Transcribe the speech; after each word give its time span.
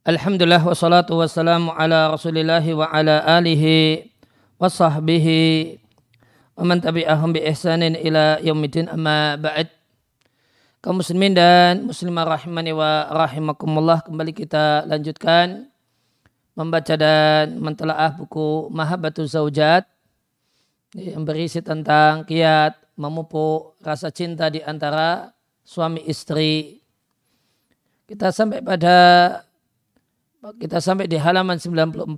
Alhamdulillah 0.00 0.64
wassalatu 0.64 1.20
wassalamu 1.20 1.70
ala 1.76 2.10
rasulillah 2.10 2.64
wa 2.74 2.88
ala 2.88 3.20
alihi 3.38 4.08
wa 4.56 4.66
sahbihi 4.66 5.76
wa 6.56 6.64
man 6.64 6.80
tabi'ahum 6.80 7.36
bi 7.36 7.44
ihsanin 7.44 7.94
ila 7.94 8.40
yaumidin 8.40 8.88
amma 8.88 9.36
ba'd 9.36 9.68
kaum 10.80 10.98
muslimin 10.98 11.36
dan 11.36 11.84
muslimah 11.84 12.24
rahimani 12.26 12.72
wa 12.72 13.12
rahimakumullah 13.12 14.00
kembali 14.00 14.32
kita 14.32 14.88
lanjutkan 14.88 15.68
membaca 16.56 16.94
dan 16.96 17.60
mentelaah 17.60 18.16
buku 18.16 18.72
Mahabbatul 18.72 19.28
Zaujat 19.28 19.86
yang 20.96 21.22
berisi 21.22 21.62
tentang 21.62 22.26
kiat 22.26 22.74
memupuk 22.98 23.78
rasa 23.80 24.10
cinta 24.10 24.50
di 24.50 24.60
antara 24.60 25.32
suami 25.62 26.02
istri. 26.04 26.79
Kita 28.10 28.34
sampai 28.34 28.58
pada 28.58 28.98
kita 30.58 30.82
sampai 30.82 31.06
di 31.06 31.14
halaman 31.14 31.62
94 31.62 32.10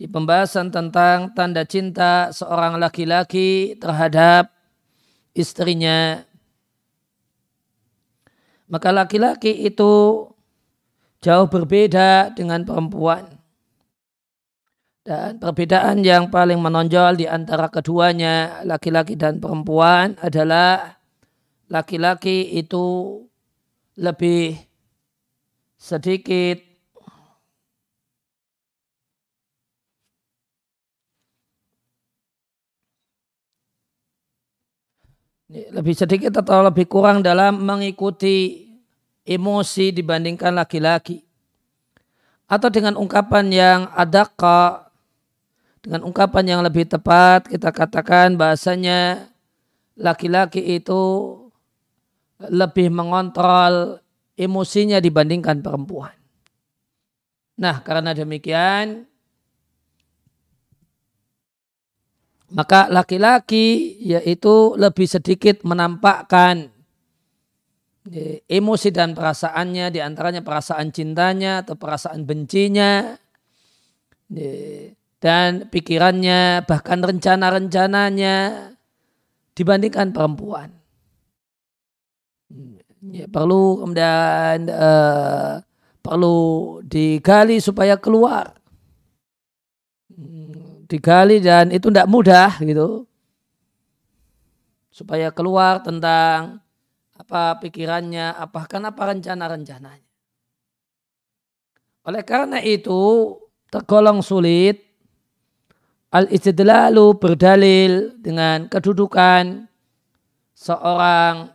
di 0.00 0.08
pembahasan 0.08 0.72
tentang 0.72 1.36
tanda 1.36 1.68
cinta 1.68 2.32
seorang 2.32 2.80
laki-laki 2.80 3.76
terhadap 3.76 4.48
istrinya. 5.36 6.24
Maka 8.72 8.88
laki-laki 8.88 9.68
itu 9.68 10.24
jauh 11.20 11.46
berbeda 11.52 12.32
dengan 12.32 12.64
perempuan. 12.64 13.28
Dan 15.04 15.36
perbedaan 15.36 16.00
yang 16.00 16.32
paling 16.32 16.56
menonjol 16.56 17.20
di 17.20 17.28
antara 17.28 17.68
keduanya, 17.68 18.64
laki-laki 18.64 19.12
dan 19.12 19.44
perempuan 19.44 20.16
adalah 20.24 20.96
laki-laki 21.68 22.56
itu 22.56 23.28
lebih 23.98 24.58
sedikit 25.80 26.70
lebih 35.50 35.98
sedikit 35.98 36.38
atau 36.38 36.62
lebih 36.62 36.86
kurang 36.86 37.26
dalam 37.26 37.58
mengikuti 37.58 38.70
emosi 39.26 39.90
dibandingkan 39.90 40.54
laki-laki. 40.54 41.26
Atau 42.46 42.70
dengan 42.70 42.94
ungkapan 42.94 43.50
yang 43.50 43.80
adakah, 43.94 44.90
dengan 45.82 46.06
ungkapan 46.06 46.44
yang 46.46 46.60
lebih 46.62 46.86
tepat 46.86 47.50
kita 47.50 47.74
katakan 47.74 48.38
bahasanya 48.38 49.30
laki-laki 49.98 50.78
itu 50.78 51.02
lebih 52.48 52.88
mengontrol 52.88 54.00
emosinya 54.40 54.96
dibandingkan 54.96 55.60
perempuan. 55.60 56.16
Nah, 57.60 57.84
karena 57.84 58.16
demikian, 58.16 59.04
maka 62.56 62.88
laki-laki 62.88 64.00
yaitu 64.00 64.72
lebih 64.80 65.04
sedikit 65.04 65.60
menampakkan 65.60 66.72
e, 68.08 68.40
emosi 68.48 68.88
dan 68.88 69.12
perasaannya, 69.12 69.92
di 69.92 70.00
antaranya 70.00 70.40
perasaan 70.40 70.88
cintanya 70.88 71.60
atau 71.60 71.76
perasaan 71.76 72.24
bencinya, 72.24 73.12
e, 74.32 74.48
dan 75.20 75.68
pikirannya, 75.68 76.64
bahkan 76.64 77.04
rencana-rencananya 77.04 78.36
dibandingkan 79.52 80.16
perempuan 80.16 80.79
ya, 83.08 83.26
perlu 83.28 83.80
kemudian 83.80 84.68
uh, 84.68 85.64
perlu 86.04 86.80
digali 86.84 87.60
supaya 87.60 87.96
keluar. 87.96 88.52
Hmm, 90.12 90.84
digali 90.84 91.40
dan 91.40 91.72
itu 91.72 91.88
tidak 91.88 92.08
mudah 92.08 92.60
gitu. 92.60 93.08
Supaya 94.92 95.32
keluar 95.32 95.80
tentang 95.80 96.60
apa 97.16 97.56
pikirannya 97.60 98.36
apa 98.36 98.68
kan 98.68 98.84
apa 98.88 99.02
rencana-rencananya. 99.16 100.08
Oleh 102.08 102.24
karena 102.24 102.64
itu 102.64 103.36
tergolong 103.68 104.24
sulit 104.24 104.80
al-istidlalu 106.10 107.14
berdalil 107.20 108.18
dengan 108.18 108.66
kedudukan 108.66 109.68
seorang 110.56 111.54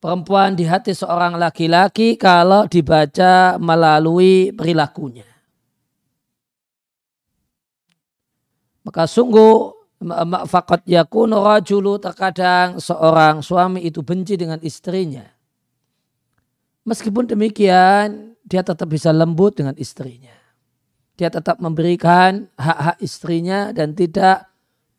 perempuan 0.00 0.54
di 0.54 0.64
hati 0.68 0.92
seorang 0.92 1.36
laki-laki 1.40 2.14
kalau 2.20 2.68
dibaca 2.68 3.56
melalui 3.56 4.52
perilakunya. 4.52 5.26
Maka 8.86 9.10
sungguh 9.10 9.74
fakat 10.46 10.86
yakun 10.86 11.34
rajulu 11.34 11.98
terkadang 11.98 12.78
seorang 12.78 13.42
suami 13.42 13.82
itu 13.82 14.04
benci 14.04 14.38
dengan 14.38 14.62
istrinya. 14.62 15.26
Meskipun 16.86 17.26
demikian, 17.26 18.38
dia 18.46 18.62
tetap 18.62 18.86
bisa 18.86 19.10
lembut 19.10 19.58
dengan 19.58 19.74
istrinya. 19.74 20.30
Dia 21.18 21.32
tetap 21.32 21.58
memberikan 21.58 22.46
hak-hak 22.54 23.02
istrinya 23.02 23.74
dan 23.74 23.96
tidak 23.96 24.46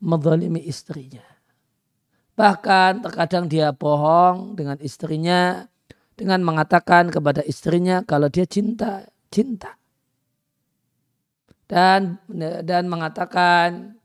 menzalimi 0.02 0.60
istrinya. 0.68 1.24
Bahkan 2.38 3.02
terkadang 3.02 3.50
dia 3.50 3.74
bohong 3.74 4.54
dengan 4.54 4.78
istrinya 4.78 5.66
dengan 6.14 6.42
mengatakan 6.46 7.10
kepada 7.10 7.42
istrinya 7.42 8.06
kalau 8.06 8.30
dia 8.30 8.46
cinta, 8.46 9.10
cinta. 9.26 9.74
Dan 11.66 12.22
dan 12.62 12.86
mengatakan 12.86 13.98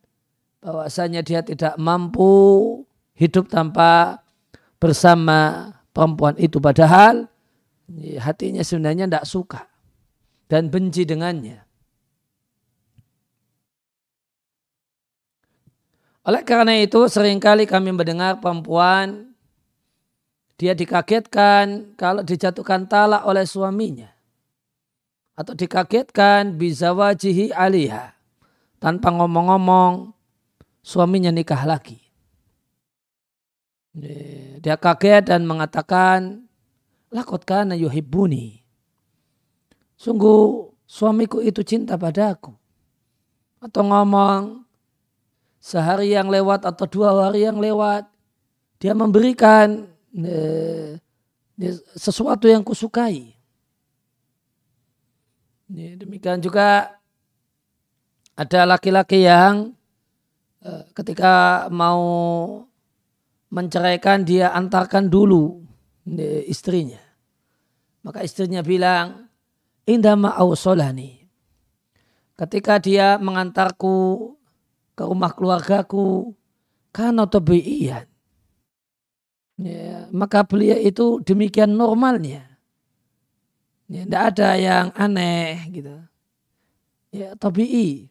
bahwasanya 0.60 1.22
dia 1.22 1.46
tidak 1.46 1.78
mampu 1.78 2.82
hidup 3.14 3.48
tanpa 3.54 4.20
bersama 4.82 5.72
perempuan 5.96 6.36
itu 6.42 6.58
padahal 6.60 7.30
hatinya 8.20 8.66
sebenarnya 8.66 9.08
tidak 9.08 9.26
suka 9.30 9.62
dan 10.52 10.68
benci 10.68 11.08
dengannya. 11.08 11.63
Oleh 16.24 16.44
karena 16.48 16.80
itu 16.80 17.04
sering 17.12 17.40
kali 17.44 17.68
kami 17.68 17.92
mendengar 17.92 18.40
perempuan 18.40 19.34
dia 20.56 20.72
dikagetkan 20.72 21.98
kalau 22.00 22.24
dijatuhkan 22.24 22.88
talak 22.88 23.28
oleh 23.28 23.44
suaminya. 23.44 24.08
Atau 25.36 25.58
dikagetkan 25.58 26.56
bisa 26.56 26.96
wajihi 26.96 27.52
alihah. 27.52 28.16
Tanpa 28.80 29.12
ngomong-ngomong 29.12 30.16
suaminya 30.80 31.34
nikah 31.34 31.68
lagi. 31.68 32.00
Dia 34.64 34.80
kaget 34.80 35.30
dan 35.30 35.44
mengatakan, 35.44 36.48
lakot 37.12 37.44
kana 37.44 37.76
yuhibbuni. 37.76 38.64
Sungguh 40.00 40.72
suamiku 40.88 41.44
itu 41.44 41.60
cinta 41.68 42.00
padaku. 42.00 42.56
Atau 43.60 43.84
ngomong, 43.88 44.63
sehari 45.64 46.12
yang 46.12 46.28
lewat 46.28 46.68
atau 46.68 46.84
dua 46.84 47.16
hari 47.24 47.48
yang 47.48 47.56
lewat 47.56 48.04
dia 48.84 48.92
memberikan 48.92 49.88
eh, 50.12 51.00
sesuatu 51.96 52.52
yang 52.52 52.68
kusukai. 52.68 53.32
Demikian 55.72 56.44
juga 56.44 57.00
ada 58.36 58.62
laki-laki 58.68 59.24
yang 59.24 59.72
eh, 60.60 60.84
ketika 60.92 61.66
mau 61.72 62.04
menceraikan 63.48 64.28
dia 64.28 64.52
antarkan 64.52 65.08
dulu 65.08 65.64
istrinya. 66.50 67.00
Maka 68.04 68.20
istrinya 68.28 68.60
bilang, 68.60 69.32
indama 69.88 70.36
ausolani. 70.36 71.24
Ketika 72.36 72.82
dia 72.84 73.16
mengantarku 73.16 74.36
ke 74.94 75.04
rumah 75.06 75.34
keluargaku 75.34 76.34
karena 76.94 77.26
tabi'iyan. 77.26 78.06
Ya, 79.62 80.10
maka 80.10 80.42
beliau 80.46 80.78
itu 80.82 81.22
demikian 81.22 81.78
normalnya. 81.78 82.58
Ya, 83.90 84.02
tidak 84.06 84.24
ada 84.34 84.50
yang 84.58 84.88
aneh 84.98 85.70
gitu. 85.70 85.94
Ya, 87.14 87.38
tabi'i. 87.38 88.10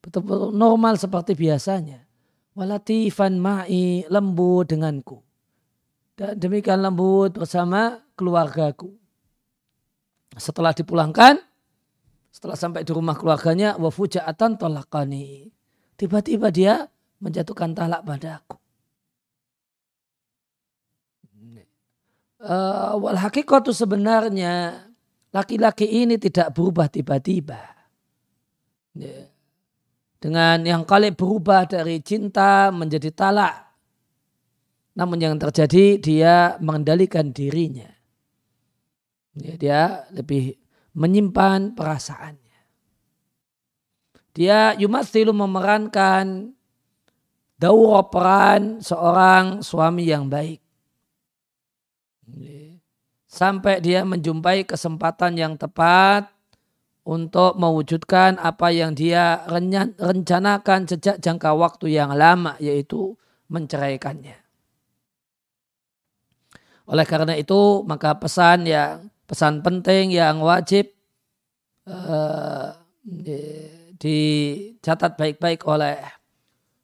Betul-betul 0.00 0.52
normal 0.52 1.00
seperti 1.00 1.32
biasanya. 1.36 2.04
Walatifan 2.52 3.40
ma'i 3.40 4.04
lembut 4.08 4.68
denganku. 4.68 5.24
Dan 6.16 6.36
demikian 6.36 6.84
lembut 6.84 7.32
bersama 7.32 8.04
keluargaku. 8.12 8.92
Setelah 10.36 10.76
dipulangkan, 10.76 11.40
setelah 12.28 12.56
sampai 12.56 12.84
di 12.84 12.92
rumah 12.92 13.16
keluarganya, 13.16 13.80
wafuja'atan 13.80 14.60
tolakani 14.60 15.48
Tiba-tiba 16.00 16.48
dia 16.48 16.88
menjatuhkan 17.20 17.76
talak 17.76 18.00
padaku. 18.08 18.60
uh, 22.40 22.96
wal 22.96 23.18
hakikatu 23.20 23.70
sebenarnya 23.76 24.86
laki-laki 25.30 25.84
ini 25.86 26.16
tidak 26.16 26.56
berubah 26.56 26.88
tiba-tiba. 26.88 27.60
Ya. 28.96 29.28
Dengan 30.20 30.60
yang 30.68 30.84
kali 30.84 31.16
berubah 31.16 31.64
dari 31.64 32.04
cinta 32.04 32.68
menjadi 32.68 33.08
talak. 33.08 33.72
Namun 34.92 35.16
yang 35.16 35.36
terjadi 35.40 35.96
dia 35.96 36.34
mengendalikan 36.60 37.32
dirinya. 37.32 37.88
Ya, 39.38 39.54
dia 39.56 39.80
lebih 40.12 40.60
menyimpan 40.92 41.72
perasaannya. 41.72 42.39
Dia 44.30 44.78
yumatsilu 44.78 45.34
memerankan 45.34 46.54
daurah 47.60 48.06
peran 48.08 48.80
seorang 48.80 49.60
suami 49.60 50.06
yang 50.06 50.30
baik. 50.30 50.62
Sampai 53.30 53.78
dia 53.78 54.02
menjumpai 54.02 54.66
kesempatan 54.66 55.38
yang 55.38 55.54
tepat 55.54 56.30
untuk 57.06 57.54
mewujudkan 57.54 58.38
apa 58.42 58.74
yang 58.74 58.94
dia 58.94 59.46
rencanakan 59.98 60.86
sejak 60.86 61.22
jangka 61.22 61.54
waktu 61.54 61.94
yang 61.94 62.10
lama 62.14 62.58
yaitu 62.58 63.14
menceraikannya. 63.50 64.38
Oleh 66.90 67.06
karena 67.06 67.38
itu 67.38 67.86
maka 67.86 68.18
pesan 68.18 68.66
yang 68.66 69.10
pesan 69.30 69.62
penting 69.62 70.10
yang 70.10 70.42
wajib 70.42 70.90
uh, 71.86 72.74
dicatat 74.00 75.20
baik-baik 75.20 75.60
oleh 75.68 76.00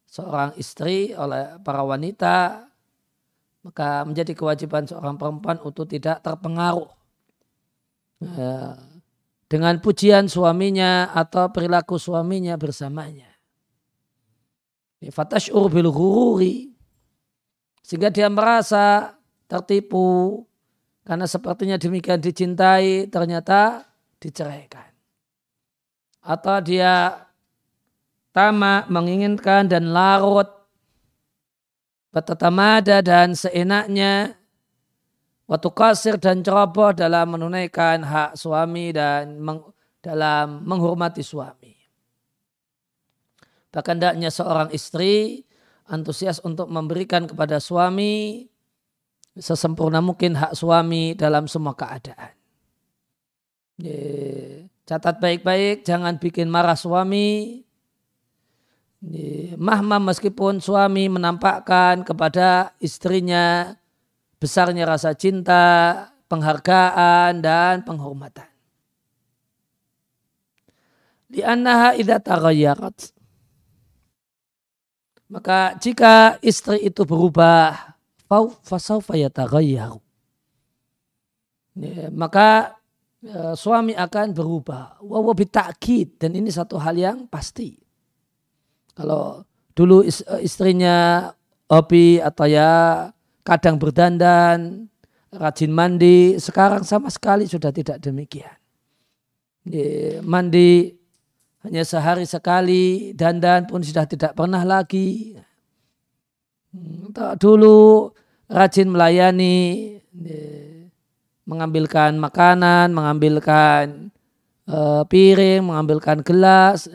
seorang 0.04 0.52
istri, 0.60 1.16
oleh 1.16 1.56
para 1.64 1.80
wanita, 1.80 2.68
maka 3.64 4.04
menjadi 4.04 4.36
kewajiban 4.36 4.84
seorang 4.84 5.16
perempuan 5.16 5.58
untuk 5.64 5.88
tidak 5.88 6.20
terpengaruh 6.20 6.92
uh, 8.22 8.76
dengan 9.48 9.74
pujian 9.80 10.28
suaminya 10.28 11.10
atau 11.10 11.50
perilaku 11.50 11.96
suaminya 11.96 12.54
bersamanya. 12.54 13.32
Fatashur 15.06 15.70
bil 15.70 15.92
sehingga 17.86 18.10
dia 18.10 18.26
merasa 18.26 19.14
tertipu 19.46 20.42
karena 21.06 21.30
sepertinya 21.30 21.78
demikian 21.78 22.18
dicintai 22.18 23.06
ternyata 23.06 23.86
diceraikan. 24.18 24.85
Atau 26.26 26.58
dia 26.58 27.22
tamak 28.34 28.90
menginginkan 28.90 29.70
dan 29.70 29.94
larut 29.94 30.50
bertetamada 32.10 32.98
dan 32.98 33.38
seenaknya 33.38 34.34
waktu 35.46 35.70
kasir 35.70 36.18
dan 36.18 36.42
ceroboh 36.42 36.90
dalam 36.90 37.38
menunaikan 37.38 38.02
hak 38.02 38.34
suami 38.34 38.90
dan 38.90 39.38
meng, 39.38 39.62
dalam 40.02 40.66
menghormati 40.66 41.22
suami. 41.22 41.76
Bahkan 43.70 43.96
tidaknya 44.00 44.32
seorang 44.32 44.74
istri 44.74 45.46
antusias 45.86 46.42
untuk 46.42 46.66
memberikan 46.66 47.30
kepada 47.30 47.62
suami 47.62 48.48
sesempurna 49.36 50.00
mungkin 50.00 50.34
hak 50.34 50.56
suami 50.56 51.14
dalam 51.14 51.44
semua 51.46 51.76
keadaan. 51.76 52.32
Catat 54.86 55.18
baik-baik, 55.18 55.82
jangan 55.82 56.14
bikin 56.14 56.46
marah 56.46 56.78
suami. 56.78 57.58
Mahmah 59.58 59.98
meskipun 59.98 60.62
suami 60.62 61.10
menampakkan 61.10 62.06
kepada 62.06 62.70
istrinya 62.78 63.74
besarnya 64.38 64.86
rasa 64.86 65.10
cinta, 65.18 66.06
penghargaan, 66.30 67.42
dan 67.42 67.82
penghormatan. 67.82 68.46
Di 71.26 71.42
annaha 71.42 71.98
idha 71.98 72.22
tagayyarat. 72.22 73.10
Maka 75.26 75.74
jika 75.82 76.38
istri 76.38 76.86
itu 76.86 77.02
berubah, 77.02 77.98
yataghayyaru. 78.30 79.98
Ya, 81.74 82.08
maka 82.14 82.75
suami 83.56 83.96
akan 83.96 84.36
berubah. 84.36 85.00
Wa 85.00 85.32
bitakid 85.32 86.20
dan 86.20 86.36
ini 86.36 86.52
satu 86.52 86.76
hal 86.76 86.98
yang 86.98 87.24
pasti. 87.30 87.78
Kalau 88.96 89.44
dulu 89.76 90.04
istrinya 90.40 91.28
hobi 91.68 92.20
atau 92.22 92.46
ya 92.48 93.08
kadang 93.46 93.76
berdandan, 93.76 94.88
rajin 95.30 95.70
mandi, 95.70 96.40
sekarang 96.40 96.82
sama 96.82 97.12
sekali 97.12 97.44
sudah 97.44 97.70
tidak 97.70 98.00
demikian. 98.00 98.56
Mandi 100.24 100.94
hanya 101.66 101.82
sehari 101.82 102.24
sekali, 102.24 103.10
dandan 103.12 103.66
pun 103.66 103.82
sudah 103.82 104.06
tidak 104.06 104.38
pernah 104.38 104.62
lagi. 104.62 105.34
Dulu 107.14 108.10
rajin 108.46 108.86
melayani, 108.86 109.98
mengambilkan 111.46 112.18
makanan, 112.18 112.90
mengambilkan 112.90 114.10
uh, 114.66 115.06
piring, 115.06 115.62
mengambilkan 115.62 116.20
gelas. 116.26 116.90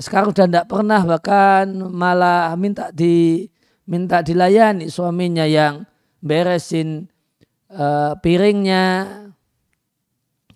Sekarang 0.00 0.32
sudah 0.34 0.48
tidak 0.48 0.66
pernah 0.66 1.00
bahkan 1.04 1.68
malah 1.92 2.56
minta 2.56 2.90
di 2.90 3.46
minta 3.84 4.24
dilayani 4.24 4.88
suaminya 4.88 5.44
yang 5.44 5.84
beresin 6.24 7.06
uh, 7.70 8.16
piringnya. 8.18 9.06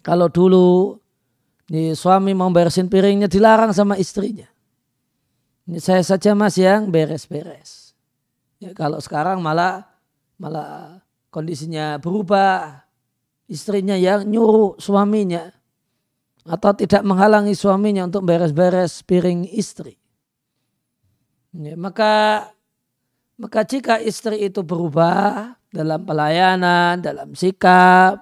Kalau 0.03 0.27
dulu 0.27 0.99
suami 1.95 2.35
mau 2.35 2.51
beresin 2.51 2.91
piringnya 2.91 3.31
dilarang 3.31 3.71
sama 3.71 3.95
istrinya. 3.95 4.51
Ini 5.63 5.79
saya 5.79 6.03
saja 6.03 6.35
mas 6.35 6.59
yang 6.59 6.91
beres-beres. 6.91 7.95
Ya, 8.59 8.75
kalau 8.75 8.99
sekarang 8.99 9.39
malah 9.39 9.92
malah 10.43 10.99
kondisinya 11.31 12.03
berubah. 12.03 12.83
Istrinya 13.47 13.95
yang 13.95 14.27
nyuruh 14.27 14.75
suaminya. 14.83 15.55
Atau 16.43 16.75
tidak 16.75 17.07
menghalangi 17.07 17.55
suaminya 17.55 18.11
untuk 18.11 18.27
beres-beres 18.27 19.07
piring 19.07 19.47
istri. 19.47 19.95
Ya, 21.55 21.79
maka 21.79 22.49
maka 23.39 23.63
jika 23.63 24.03
istri 24.03 24.43
itu 24.43 24.67
berubah 24.67 25.55
dalam 25.71 26.03
pelayanan, 26.03 26.99
dalam 26.99 27.39
sikap, 27.39 28.19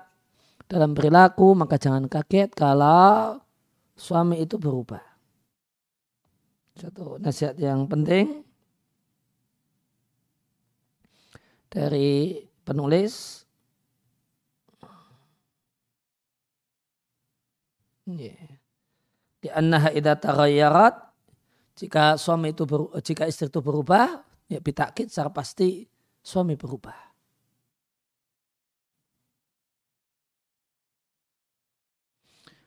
dalam 0.68 0.92
perilaku, 0.92 1.56
maka 1.56 1.80
jangan 1.80 2.04
kaget 2.10 2.52
kalau 2.52 3.40
suami 3.96 4.44
itu 4.44 4.60
berubah. 4.60 5.00
Satu 6.76 7.16
nasihat 7.20 7.56
yang 7.56 7.88
penting 7.88 8.49
dari 11.70 12.42
penulis. 12.66 13.46
Di 18.10 19.48
annaha 19.54 19.94
idza 19.94 20.18
taghayyarat 20.18 20.94
jika 21.78 22.18
suami 22.18 22.50
itu 22.50 22.66
ber, 22.66 22.90
jika 23.00 23.24
istri 23.30 23.46
itu 23.46 23.62
berubah 23.62 24.20
ya 24.50 24.58
bitakid 24.58 25.08
secara 25.08 25.30
pasti 25.30 25.86
suami 26.20 26.58
berubah. 26.58 26.98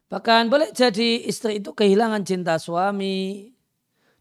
Bahkan 0.07 0.47
boleh 0.47 0.69
jadi 0.71 1.25
istri 1.25 1.59
itu 1.59 1.73
kehilangan 1.73 2.21
cinta 2.21 2.55
suami, 2.61 3.49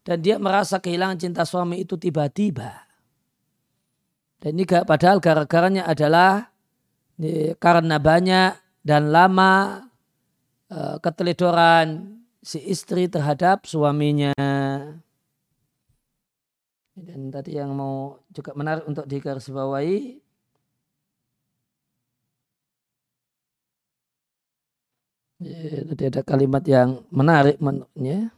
dan 0.01 0.19
dia 0.19 0.41
merasa 0.41 0.81
kehilangan 0.81 1.21
cinta 1.21 1.45
suami 1.45 1.85
itu 1.85 1.95
tiba-tiba. 1.95 2.82
Dan 4.43 4.59
ini 4.59 4.67
padahal 4.67 5.23
gara-garanya 5.23 5.87
adalah 5.87 6.51
karena 7.63 7.95
banyak 7.95 8.51
dan 8.83 9.07
lama 9.07 9.87
e, 10.67 10.99
keteledoran 10.99 12.19
si 12.43 12.59
istri 12.67 13.07
terhadap 13.07 13.63
suaminya. 13.63 14.35
Dan 16.91 17.31
tadi 17.31 17.55
yang 17.55 17.71
mau 17.71 18.19
juga 18.35 18.51
menarik 18.51 18.83
untuk 18.83 19.07
digarisbawahi 19.07 20.19
Ya, 25.43 25.83
tadi 25.91 26.03
ada 26.07 26.21
kalimat 26.23 26.63
yang 26.63 27.03
menarik 27.11 27.59
menurutnya. 27.59 28.31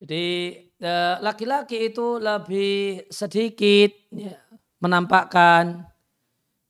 Jadi 0.00 0.26
eh, 0.80 1.16
laki-laki 1.20 1.92
itu 1.92 2.16
lebih 2.16 3.04
sedikit 3.12 3.92
ya, 4.08 4.32
menampakkan 4.80 5.84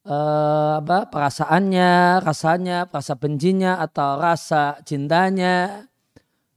uh, 0.02 0.82
apa 0.82 1.06
perasaannya, 1.06 2.24
rasanya, 2.26 2.90
rasa 2.90 3.14
bencinya 3.14 3.78
atau 3.78 4.18
rasa 4.18 4.82
cintanya, 4.82 5.86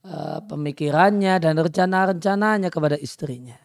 uh, 0.02 0.42
pemikirannya 0.50 1.38
dan 1.38 1.54
rencana-rencananya 1.62 2.68
kepada 2.74 2.98
istrinya. 2.98 3.56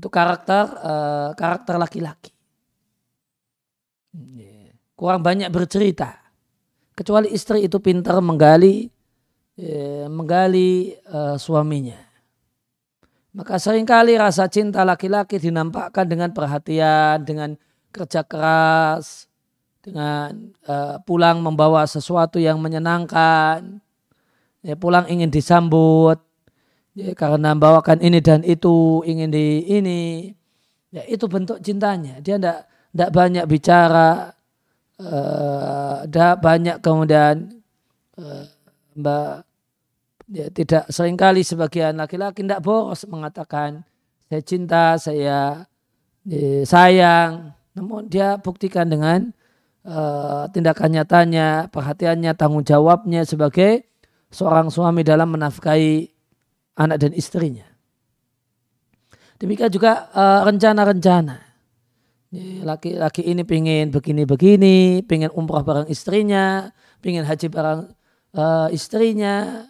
Itu 0.00 0.08
karakter 0.08 0.80
karakter 1.36 1.76
laki-laki. 1.76 2.32
Kurang 4.96 5.20
banyak 5.20 5.52
bercerita. 5.52 6.16
Kecuali 6.96 7.28
istri 7.36 7.68
itu 7.68 7.76
pintar 7.84 8.16
menggali 8.24 8.88
menggali 10.08 10.96
uh, 11.10 11.36
suaminya. 11.36 11.98
Maka 13.30 13.62
sering 13.62 13.86
kali 13.86 14.18
rasa 14.18 14.50
cinta 14.50 14.82
laki-laki 14.82 15.38
dinampakkan 15.38 16.02
dengan 16.08 16.34
perhatian, 16.34 17.22
dengan 17.22 17.54
kerja 17.94 18.26
keras, 18.26 19.30
dengan 19.84 20.50
uh, 20.66 20.98
pulang 21.06 21.38
membawa 21.38 21.86
sesuatu 21.86 22.42
yang 22.42 22.58
menyenangkan, 22.58 23.78
ya, 24.66 24.74
pulang 24.74 25.06
ingin 25.06 25.30
disambut, 25.30 26.18
ya, 26.98 27.14
karena 27.14 27.54
membawakan 27.54 28.02
ini 28.02 28.18
dan 28.18 28.42
itu 28.42 29.06
ingin 29.06 29.30
di 29.30 29.62
ini, 29.78 30.34
ya 30.90 31.06
itu 31.06 31.30
bentuk 31.30 31.62
cintanya. 31.62 32.18
Dia 32.18 32.34
tidak 32.34 32.66
tidak 32.90 33.10
banyak 33.14 33.44
bicara, 33.46 34.34
tidak 34.98 36.34
uh, 36.34 36.40
banyak 36.42 36.76
kemudian 36.82 37.62
uh, 38.18 38.42
mbak 38.98 39.46
ya, 40.30 40.46
tidak 40.54 40.86
sering 40.88 41.18
kali 41.18 41.42
sebagian 41.42 41.98
laki-laki 41.98 42.46
tidak 42.46 42.62
boros 42.62 43.02
mengatakan 43.10 43.82
saya 44.30 44.42
cinta, 44.46 44.94
saya 44.94 45.66
ya, 46.22 46.62
sayang, 46.62 47.50
namun 47.74 48.06
dia 48.06 48.38
buktikan 48.38 48.86
dengan 48.86 49.34
uh, 49.82 50.46
tindakan 50.54 51.02
nyatanya, 51.02 51.66
perhatiannya, 51.74 52.30
tanggung 52.38 52.62
jawabnya 52.62 53.26
sebagai 53.26 53.90
seorang 54.30 54.70
suami 54.70 55.02
dalam 55.02 55.34
menafkahi 55.34 56.06
anak 56.78 56.96
dan 57.02 57.12
istrinya. 57.18 57.66
Demikian 59.40 59.72
juga 59.72 60.12
uh, 60.14 60.46
rencana-rencana. 60.46 61.50
Laki-laki 62.62 63.26
ini 63.26 63.42
pingin 63.42 63.90
begini-begini, 63.90 65.02
pingin 65.02 65.34
umrah 65.34 65.66
bareng 65.66 65.90
istrinya, 65.90 66.70
pingin 67.02 67.26
haji 67.26 67.50
bareng 67.50 67.90
uh, 68.38 68.70
istrinya. 68.70 69.66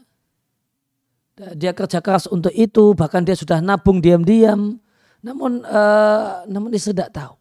Dia 1.56 1.72
kerja 1.72 2.04
keras 2.04 2.28
untuk 2.28 2.52
itu, 2.52 2.92
bahkan 2.92 3.24
dia 3.24 3.32
sudah 3.32 3.64
nabung 3.64 4.04
diam-diam. 4.04 4.76
Namun, 5.24 5.64
uh, 5.64 6.44
namun 6.48 6.72
istri 6.76 6.92
tidak 6.92 7.12
tahu. 7.16 7.34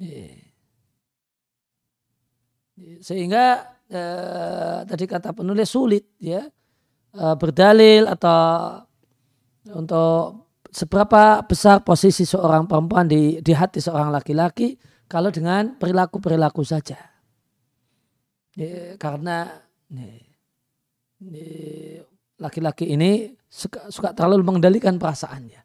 Iya. 0.00 0.44
Sehingga 3.04 3.44
eh, 3.86 4.78
tadi 4.88 5.04
kata 5.06 5.30
penulis 5.36 5.70
sulit 5.70 6.04
ya 6.18 6.42
eh, 7.14 7.36
berdalil 7.38 8.10
atau 8.10 8.40
untuk 9.70 10.50
seberapa 10.74 11.40
besar 11.46 11.86
posisi 11.86 12.26
seorang 12.26 12.66
perempuan 12.66 13.06
di, 13.06 13.38
di 13.40 13.52
hati 13.54 13.78
seorang 13.78 14.10
laki-laki 14.10 14.74
kalau 15.06 15.30
dengan 15.30 15.78
perilaku-perilaku 15.78 16.66
saja. 16.66 16.98
Ya, 18.58 18.98
karena 18.98 19.50
laki-laki 22.38 22.90
ini 22.90 23.34
suka, 23.46 23.90
suka 23.90 24.10
terlalu 24.10 24.42
mengendalikan 24.42 24.98
perasaannya. 24.98 25.62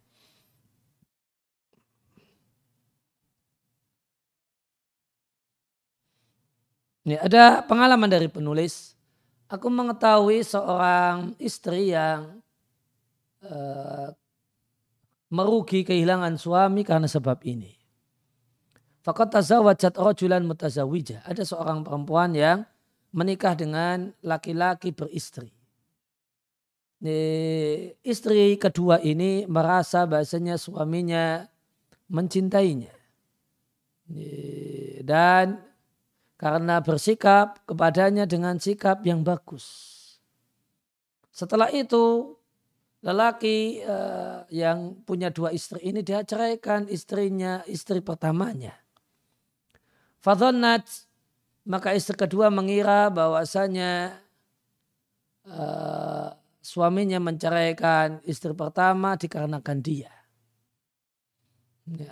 Ini 7.09 7.17
ada 7.25 7.65
pengalaman 7.65 8.05
dari 8.05 8.29
penulis. 8.29 8.93
Aku 9.49 9.65
mengetahui 9.73 10.45
seorang 10.45 11.33
istri 11.41 11.89
yang 11.89 12.37
uh, 13.41 14.13
merugi 15.33 15.81
kehilangan 15.81 16.37
suami 16.37 16.85
karena 16.85 17.09
sebab 17.09 17.41
ini. 17.49 17.73
Fakat 19.01 19.33
tazawajat 19.33 19.97
rajulan 19.97 20.45
mutazawija. 20.45 21.25
Ada 21.25 21.49
seorang 21.49 21.81
perempuan 21.81 22.37
yang 22.37 22.61
menikah 23.09 23.57
dengan 23.57 24.13
laki-laki 24.21 24.93
beristri. 24.93 25.58
Istri 26.99 28.59
kedua 28.59 28.99
ini 28.99 29.47
merasa 29.47 30.03
bahasanya 30.03 30.59
suaminya 30.59 31.47
mencintainya. 32.11 32.91
Dan 35.03 35.63
karena 36.39 36.79
bersikap 36.79 37.63
kepadanya 37.67 38.23
dengan 38.23 38.59
sikap 38.59 39.03
yang 39.03 39.23
bagus. 39.23 39.95
Setelah 41.31 41.71
itu 41.71 42.35
lelaki 42.99 43.79
uh, 43.83 44.43
yang 44.51 44.91
punya 45.07 45.31
dua 45.31 45.55
istri 45.55 45.79
ini 45.87 46.03
dia 46.03 46.19
ceraikan 46.23 46.87
istrinya, 46.91 47.63
istri 47.63 48.03
pertamanya. 48.03 48.75
Fadhonnat 50.19 50.83
maka 51.63 51.95
istri 51.95 52.15
kedua 52.15 52.51
mengira 52.51 53.07
bahwasanya 53.07 54.19
uh, 55.47 56.38
suaminya 56.69 57.17
menceraikan 57.17 58.21
istri 58.29 58.53
pertama 58.53 59.17
dikarenakan 59.17 59.77
dia. 59.81 60.13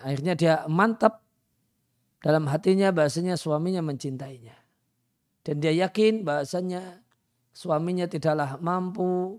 Akhirnya 0.02 0.34
dia 0.34 0.56
mantap 0.66 1.22
dalam 2.26 2.50
hatinya 2.50 2.90
bahasanya 2.90 3.38
suaminya 3.38 3.86
mencintainya. 3.86 4.58
Dan 5.46 5.62
dia 5.62 5.70
yakin 5.86 6.26
bahasanya 6.26 7.06
suaminya 7.54 8.10
tidaklah 8.10 8.58
mampu 8.58 9.38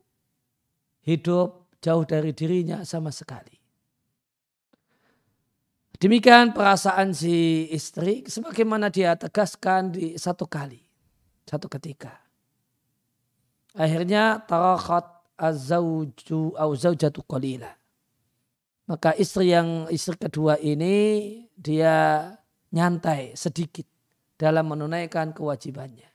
hidup 1.03 1.67
jauh 1.83 2.07
dari 2.07 2.31
dirinya 2.31 2.87
sama 2.87 3.11
sekali. 3.11 3.59
Demikian 5.99 6.55
perasaan 6.55 7.11
si 7.11 7.67
istri 7.75 8.23
sebagaimana 8.23 8.87
dia 8.87 9.19
tegaskan 9.19 9.91
di 9.91 10.15
satu 10.15 10.47
kali, 10.47 10.79
satu 11.43 11.67
ketika. 11.67 12.28
Akhirnya 13.79 14.43
tarakhat 14.43 15.07
azauju 15.39 16.59
au 16.59 16.71
zaujatu 16.75 17.23
qalila. 17.23 17.71
Maka 18.91 19.15
istri 19.15 19.55
yang 19.55 19.87
istri 19.95 20.19
kedua 20.19 20.59
ini 20.59 21.47
dia 21.55 22.27
nyantai 22.75 23.39
sedikit 23.39 23.87
dalam 24.35 24.67
menunaikan 24.67 25.31
kewajibannya. 25.31 26.11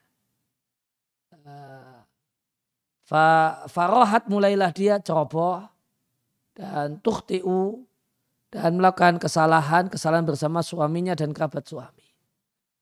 Farohat 3.69 4.25
mulailah 4.27 4.71
dia 4.75 4.97
ceroboh 4.99 5.63
dan 6.57 6.97
tuhtiu 6.99 7.85
dan 8.49 8.75
melakukan 8.75 9.21
kesalahan, 9.21 9.87
kesalahan 9.87 10.25
bersama 10.25 10.59
suaminya 10.65 11.13
dan 11.13 11.29
kerabat 11.31 11.63
suami. 11.63 12.09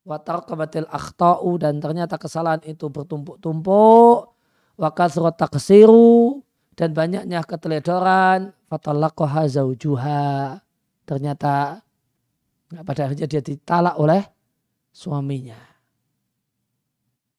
Watar 0.08 0.48
kabatil 0.48 0.88
akhtau 0.90 1.46
dan 1.62 1.78
ternyata 1.78 2.18
kesalahan 2.18 2.64
itu 2.66 2.88
bertumpuk-tumpuk. 2.90 4.31
Wakasrot 4.82 5.38
taksiru 5.38 6.42
dan 6.74 6.98
banyaknya 6.98 7.46
keteledoran. 7.46 8.50
Fatalakoha 8.66 9.46
zaujuha. 9.46 10.58
Ternyata 11.06 11.86
pada 12.82 13.02
akhirnya 13.06 13.30
dia 13.30 13.46
ditalak 13.46 14.00
oleh 14.02 14.26
suaminya. 14.90 15.60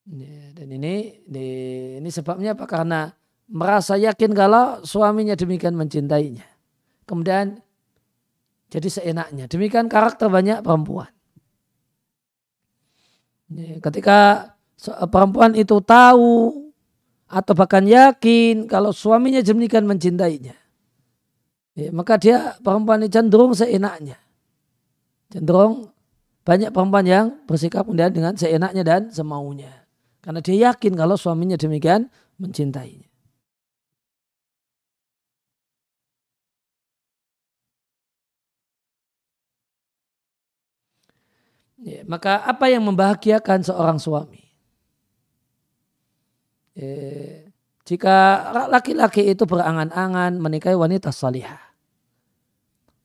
Ya, 0.03 0.51
dan 0.55 0.67
ini, 0.71 1.25
ini 1.99 2.09
sebabnya 2.11 2.55
apa? 2.55 2.63
Karena 2.63 3.11
merasa 3.51 3.99
yakin 3.99 4.31
kalau 4.31 4.79
suaminya 4.87 5.35
demikian 5.35 5.75
mencintainya. 5.75 6.47
Kemudian 7.03 7.59
jadi 8.71 8.87
seenaknya. 8.87 9.51
Demikian 9.51 9.91
karakter 9.91 10.31
banyak 10.31 10.63
perempuan. 10.63 11.11
Ketika 13.83 14.51
perempuan 15.11 15.53
itu 15.59 15.77
tahu 15.83 16.62
atau 17.33 17.57
bahkan 17.57 17.81
yakin 17.81 18.69
kalau 18.69 18.93
suaminya 18.93 19.41
demikian 19.41 19.89
mencintainya. 19.89 20.53
Ya, 21.73 21.89
maka 21.89 22.21
dia 22.21 22.53
perempuan 22.61 23.01
ini 23.01 23.09
cenderung 23.09 23.57
seenaknya 23.57 24.21
cenderung 25.33 25.89
banyak 26.45 26.69
perempuan 26.69 27.07
yang 27.09 27.25
bersikap 27.49 27.89
dengan 27.89 28.37
seenaknya 28.37 28.83
dan 28.85 29.01
semaunya. 29.09 29.73
Karena 30.21 30.39
dia 30.45 30.69
yakin 30.69 30.93
kalau 30.93 31.17
suaminya 31.17 31.57
demikian 31.57 32.11
mencintainya. 32.37 33.09
Ya, 41.83 41.99
maka 42.07 42.39
apa 42.47 42.71
yang 42.71 42.87
membahagiakan 42.87 43.59
seorang 43.67 43.99
suami? 43.99 44.42
Ya, 46.73 47.49
jika 47.85 48.15
laki-laki 48.71 49.29
itu 49.29 49.45
berangan-angan 49.45 50.39
menikahi 50.41 50.73
wanita 50.73 51.13
salihah, 51.13 51.61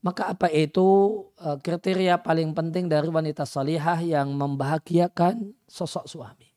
maka 0.00 0.30
apa 0.32 0.48
itu 0.48 1.20
eh, 1.42 1.58
kriteria 1.60 2.22
paling 2.22 2.54
penting 2.56 2.87
dari 2.88 3.10
wanita 3.10 3.44
salihah 3.44 4.00
yang 4.00 4.32
membahagiakan 4.32 5.52
sosok 5.68 6.06
suami? 6.08 6.48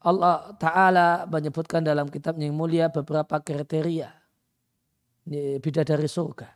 Allah 0.00 0.56
Ta'ala 0.56 1.28
menyebutkan 1.28 1.84
dalam 1.84 2.08
kitab 2.08 2.40
yang 2.40 2.56
mulia 2.56 2.88
beberapa 2.88 3.36
kriteria 3.44 4.08
bidadari 5.60 6.08
surga. 6.08 6.48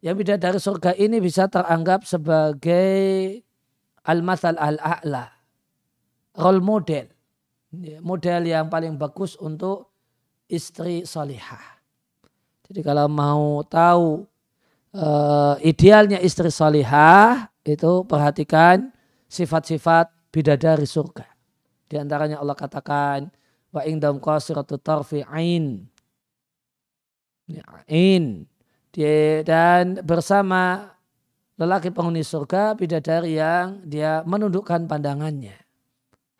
Yang 0.00 0.14
bidadari 0.24 0.58
surga 0.58 0.90
ini 0.96 1.20
bisa 1.20 1.46
teranggap 1.46 2.08
sebagai 2.08 3.44
al-masal 4.08 4.56
al-a'la. 4.56 5.28
Role 6.40 6.64
model. 6.64 7.06
Model 8.02 8.50
yang 8.50 8.66
paling 8.66 8.98
bagus 8.98 9.38
untuk 9.38 9.94
istri 10.50 11.06
salihah. 11.06 11.78
Jadi 12.66 12.82
kalau 12.82 13.06
mau 13.06 13.62
tahu 13.62 14.26
uh, 14.94 15.54
idealnya 15.62 16.18
istri 16.18 16.50
salihah 16.50 17.46
itu 17.62 18.02
perhatikan 18.10 18.90
sifat-sifat 19.30 20.10
bidadari 20.34 20.86
surga. 20.86 21.26
Di 21.86 21.98
antaranya 21.98 22.42
Allah 22.42 22.58
katakan 22.58 23.30
wa 23.70 23.82
indam 23.86 24.18
qasiratu 24.18 24.78
tarfi 24.82 25.22
ain. 25.30 25.86
Ain. 27.86 28.50
Dan 29.46 30.02
bersama 30.02 30.90
lelaki 31.54 31.94
penghuni 31.94 32.26
surga 32.26 32.74
bidadari 32.74 33.38
yang 33.38 33.78
dia 33.86 34.26
menundukkan 34.26 34.90
pandangannya. 34.90 35.69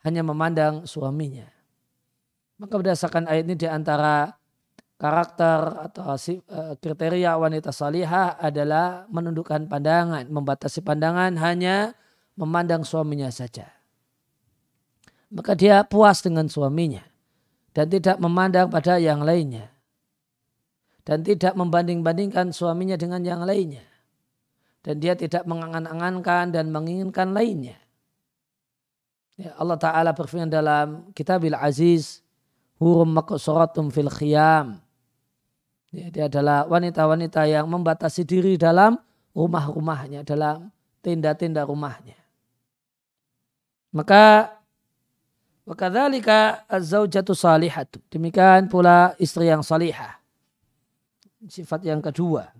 Hanya 0.00 0.24
memandang 0.24 0.88
suaminya. 0.88 1.48
Maka 2.56 2.74
berdasarkan 2.76 3.28
ayat 3.28 3.44
ini 3.48 3.56
di 3.56 3.68
antara 3.68 4.36
karakter 5.00 5.88
atau 5.92 6.12
eh, 6.16 6.76
kriteria 6.76 7.36
wanita 7.40 7.72
salihah 7.72 8.36
adalah 8.36 9.08
menundukkan 9.08 9.64
pandangan, 9.68 10.28
membatasi 10.28 10.84
pandangan 10.84 11.40
hanya 11.40 11.96
memandang 12.36 12.84
suaminya 12.84 13.32
saja 13.32 13.80
maka 15.30 15.54
dia 15.54 15.86
puas 15.86 16.20
dengan 16.20 16.50
suaminya 16.50 17.06
dan 17.70 17.86
tidak 17.86 18.18
memandang 18.18 18.66
pada 18.66 18.98
yang 18.98 19.22
lainnya 19.22 19.70
dan 21.06 21.22
tidak 21.22 21.54
membanding-bandingkan 21.54 22.50
suaminya 22.50 22.98
dengan 22.98 23.22
yang 23.22 23.46
lainnya 23.46 23.86
dan 24.82 24.98
dia 24.98 25.14
tidak 25.14 25.46
mengangan-angankan 25.46 26.50
dan 26.50 26.72
menginginkan 26.72 27.30
lainnya. 27.30 27.78
Ya, 29.36 29.54
Allah 29.58 29.78
Ta'ala 29.78 30.10
berfirman 30.14 30.50
dalam 30.50 31.10
kitabil 31.12 31.54
aziz 31.54 32.22
hurum 32.78 33.12
maqsuratum 33.14 33.92
fil 33.92 34.10
khiyam. 34.10 34.80
Ya, 35.90 36.06
dia 36.10 36.24
adalah 36.30 36.66
wanita-wanita 36.70 37.50
yang 37.50 37.66
membatasi 37.66 38.22
diri 38.22 38.54
dalam 38.54 38.98
rumah-rumahnya, 39.34 40.22
dalam 40.22 40.70
tenda-tenda 41.02 41.66
rumahnya. 41.66 42.18
Maka 43.90 44.54
Wakadzalika 45.70 46.66
az-zaujatu 46.66 47.30
salihatu. 47.30 48.02
Demikian 48.10 48.66
pula 48.66 49.14
istri 49.22 49.46
yang 49.46 49.62
salihah. 49.62 50.18
Sifat 51.46 51.86
yang 51.86 52.02
kedua. 52.02 52.50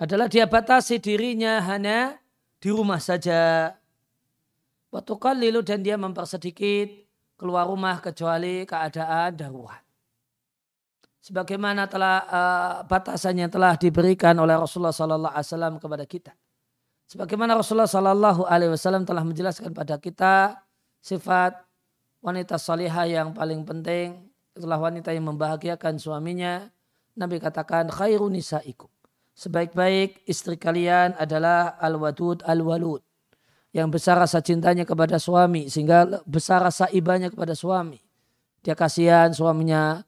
Adalah 0.00 0.32
dia 0.32 0.48
batasi 0.48 0.96
dirinya 0.96 1.60
hanya 1.68 2.16
di 2.56 2.72
rumah 2.72 2.96
saja. 2.96 3.76
Waktu 4.88 5.12
kalilu 5.20 5.60
dan 5.60 5.84
dia 5.84 6.00
mempersedikit 6.00 6.88
keluar 7.36 7.68
rumah 7.68 8.00
kecuali 8.00 8.64
keadaan 8.64 9.36
darurat. 9.36 9.84
Sebagaimana 11.20 11.84
telah 11.84 12.16
uh, 12.26 12.74
batasannya 12.88 13.52
telah 13.52 13.76
diberikan 13.76 14.32
oleh 14.40 14.56
Rasulullah 14.56 14.96
Sallallahu 14.96 15.36
Alaihi 15.36 15.48
Wasallam 15.52 15.74
kepada 15.76 16.04
kita. 16.08 16.32
Sebagaimana 17.12 17.60
Rasulullah 17.60 17.86
Sallallahu 17.92 18.48
Alaihi 18.48 18.72
Wasallam 18.72 19.04
telah 19.04 19.20
menjelaskan 19.20 19.76
pada 19.76 20.00
kita 20.00 20.64
sifat 21.04 21.60
wanita 22.24 22.56
salihah 22.56 23.04
yang 23.04 23.36
paling 23.36 23.68
penting 23.68 24.32
itulah 24.56 24.80
wanita 24.80 25.12
yang 25.12 25.28
membahagiakan 25.28 26.00
suaminya. 26.00 26.72
Nabi 27.20 27.36
katakan 27.36 27.92
khairu 27.92 28.32
nisaikum. 28.32 28.88
Sebaik-baik 29.34 30.26
istri 30.28 30.60
kalian 30.60 31.16
adalah 31.16 31.78
al-wadud 31.80 32.44
al-walud 32.44 33.00
yang 33.70 33.88
besar 33.88 34.18
rasa 34.18 34.42
cintanya 34.42 34.82
kepada 34.82 35.16
suami 35.22 35.70
sehingga 35.70 36.22
besar 36.26 36.60
rasa 36.60 36.90
ibanya 36.90 37.30
kepada 37.30 37.54
suami. 37.54 38.02
Dia 38.60 38.74
kasihan 38.76 39.30
suaminya 39.32 40.02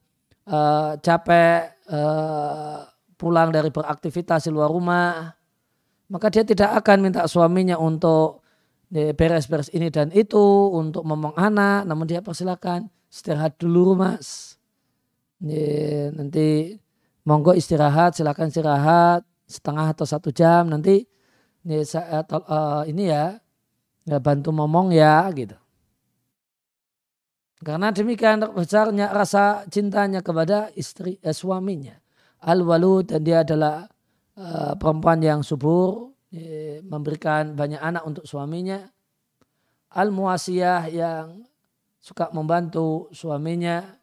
uh, 0.50 0.98
capek 0.98 1.78
uh, 1.88 2.84
pulang 3.14 3.54
dari 3.54 3.70
beraktivitas 3.70 4.44
di 4.44 4.50
luar 4.50 4.68
rumah, 4.68 5.30
maka 6.10 6.26
dia 6.28 6.42
tidak 6.42 6.74
akan 6.82 6.98
minta 7.06 7.22
suaminya 7.30 7.78
untuk 7.78 8.42
eh, 8.90 9.14
beres-beres 9.14 9.70
ini 9.70 9.94
dan 9.94 10.10
itu 10.10 10.42
untuk 10.74 11.06
ngomong 11.06 11.38
anak, 11.38 11.86
namun 11.86 12.10
dia 12.10 12.18
persilakan 12.18 12.90
istirahat 13.06 13.54
dulu 13.62 13.94
mas. 13.94 14.58
nanti 16.18 16.81
monggo 17.26 17.54
istirahat, 17.54 18.18
silakan 18.18 18.50
istirahat 18.50 19.22
setengah 19.46 19.92
atau 19.92 20.06
satu 20.08 20.32
jam 20.32 20.66
nanti 20.70 21.04
ini, 21.62 21.84
uh, 21.84 22.82
ini 22.88 23.04
ya 23.06 23.36
ya 24.02 24.18
bantu 24.18 24.50
ngomong 24.50 24.90
ya 24.90 25.30
gitu. 25.36 25.54
Karena 27.62 27.94
demikian 27.94 28.42
besarnya 28.58 29.14
rasa 29.14 29.62
cintanya 29.70 30.18
kepada 30.18 30.74
istri 30.74 31.22
eh, 31.22 31.30
suaminya. 31.30 31.94
Al-walud 32.42 33.06
dan 33.06 33.22
dia 33.22 33.46
adalah 33.46 33.86
uh, 34.34 34.74
perempuan 34.74 35.22
yang 35.22 35.46
subur, 35.46 36.10
eh, 36.34 36.82
memberikan 36.82 37.54
banyak 37.54 37.78
anak 37.78 38.02
untuk 38.02 38.26
suaminya. 38.26 38.82
Al-muasiyah 39.94 40.90
yang 40.90 41.46
suka 42.02 42.34
membantu 42.34 43.06
suaminya. 43.14 44.01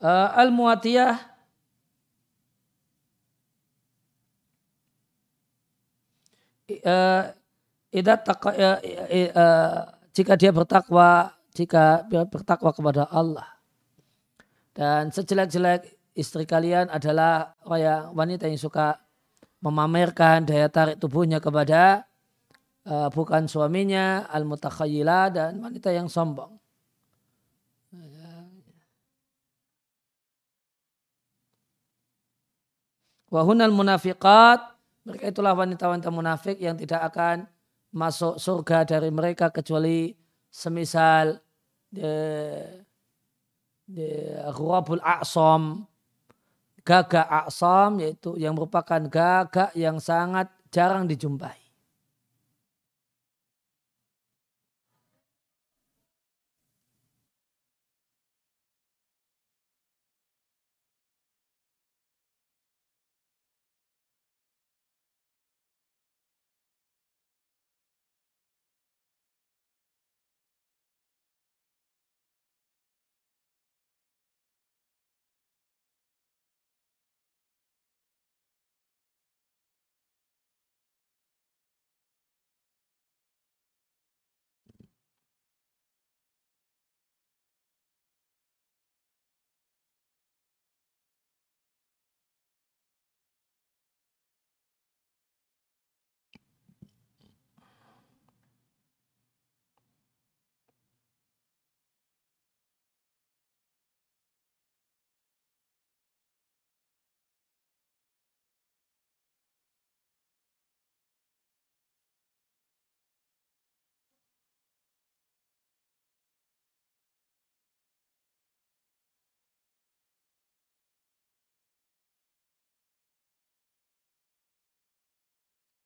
Uh, 0.00 0.32
al-muatiyah 0.32 1.12
uh, 6.88 7.24
jika 10.16 10.40
dia 10.40 10.56
bertakwa 10.56 11.36
jika 11.52 12.08
bertakwa 12.32 12.72
kepada 12.72 13.12
Allah 13.12 13.44
dan 14.72 15.12
sejelek-jelek 15.12 15.84
istri 16.16 16.48
kalian 16.48 16.88
adalah 16.88 17.52
wanita 18.16 18.48
yang 18.48 18.56
suka 18.56 19.04
memamerkan 19.60 20.48
daya 20.48 20.72
tarik 20.72 20.96
tubuhnya 20.96 21.44
kepada 21.44 22.08
uh, 22.88 23.08
bukan 23.12 23.44
suaminya 23.48 24.24
al 24.28 24.48
mutakhayila 24.48 25.28
dan 25.28 25.60
wanita 25.60 25.92
yang 25.92 26.08
sombong. 26.08 26.59
Wahunal 33.30 33.70
munafiqat 33.70 34.58
mereka 35.06 35.24
itulah 35.30 35.54
wanita-wanita 35.54 36.10
munafik 36.10 36.58
yang 36.58 36.74
tidak 36.74 37.14
akan 37.14 37.46
masuk 37.94 38.36
surga 38.36 38.84
dari 38.84 39.10
mereka 39.10 39.48
kecuali 39.54 40.14
semisal 40.50 41.38
de, 41.88 42.14
de 43.86 44.34
Ghurabul 44.50 45.02
A'som 45.02 45.86
gagak 46.82 47.26
A'som 47.26 48.02
yaitu 48.02 48.34
yang 48.34 48.58
merupakan 48.58 48.98
gagak 49.06 49.70
yang 49.78 50.02
sangat 50.02 50.50
jarang 50.74 51.06
dijumpai. 51.06 51.59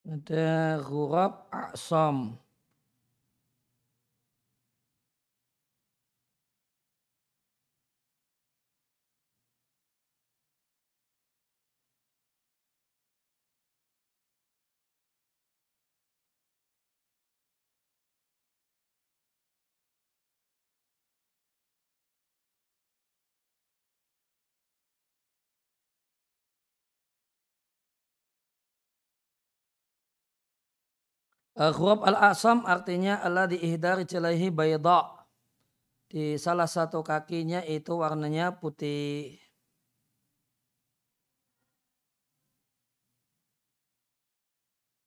Ada 0.05 0.85
huruf 0.85 1.35
aksam. 1.49 2.44
Uh, 31.55 31.71
huruf 31.71 32.03
al-asam 32.03 32.67
artinya 32.67 33.23
Allah 33.23 33.47
diihdari 33.47 34.03
celaihi 34.03 34.51
bayda. 34.51 35.07
Di 36.11 36.35
salah 36.35 36.67
satu 36.67 37.07
kakinya 37.07 37.63
itu 37.63 37.95
warnanya 37.95 38.59
putih. 38.59 39.39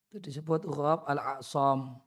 Itu 0.07 0.23
disebut 0.23 0.63
huruf 0.71 1.03
al-asam. 1.03 2.06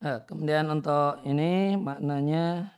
Nah, 0.00 0.24
kemudian 0.24 0.64
untuk 0.72 1.20
ini 1.28 1.76
maknanya 1.76 2.72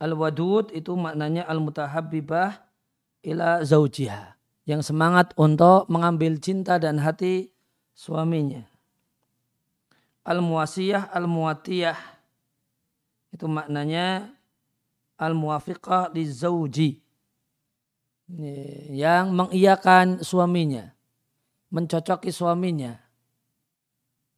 Al-wadud 0.00 0.72
itu 0.72 0.96
maknanya 0.96 1.44
al-mutahabbibah 1.44 2.56
ila 3.20 3.60
zaujiha. 3.60 4.32
Yang 4.64 4.88
semangat 4.88 5.36
untuk 5.36 5.92
mengambil 5.92 6.40
cinta 6.40 6.80
dan 6.80 6.96
hati 6.96 7.52
suaminya. 7.92 8.64
Al-muwasiyah, 10.24 11.12
al-muwatiyah. 11.12 12.00
Itu 13.28 13.44
maknanya 13.44 14.32
al-muwafiqah 15.20 16.16
di 16.16 16.24
zauji. 16.24 17.04
Yang 18.88 19.36
mengiyakan 19.36 20.24
suaminya. 20.24 20.96
Mencocoki 21.68 22.32
suaminya 22.32 23.09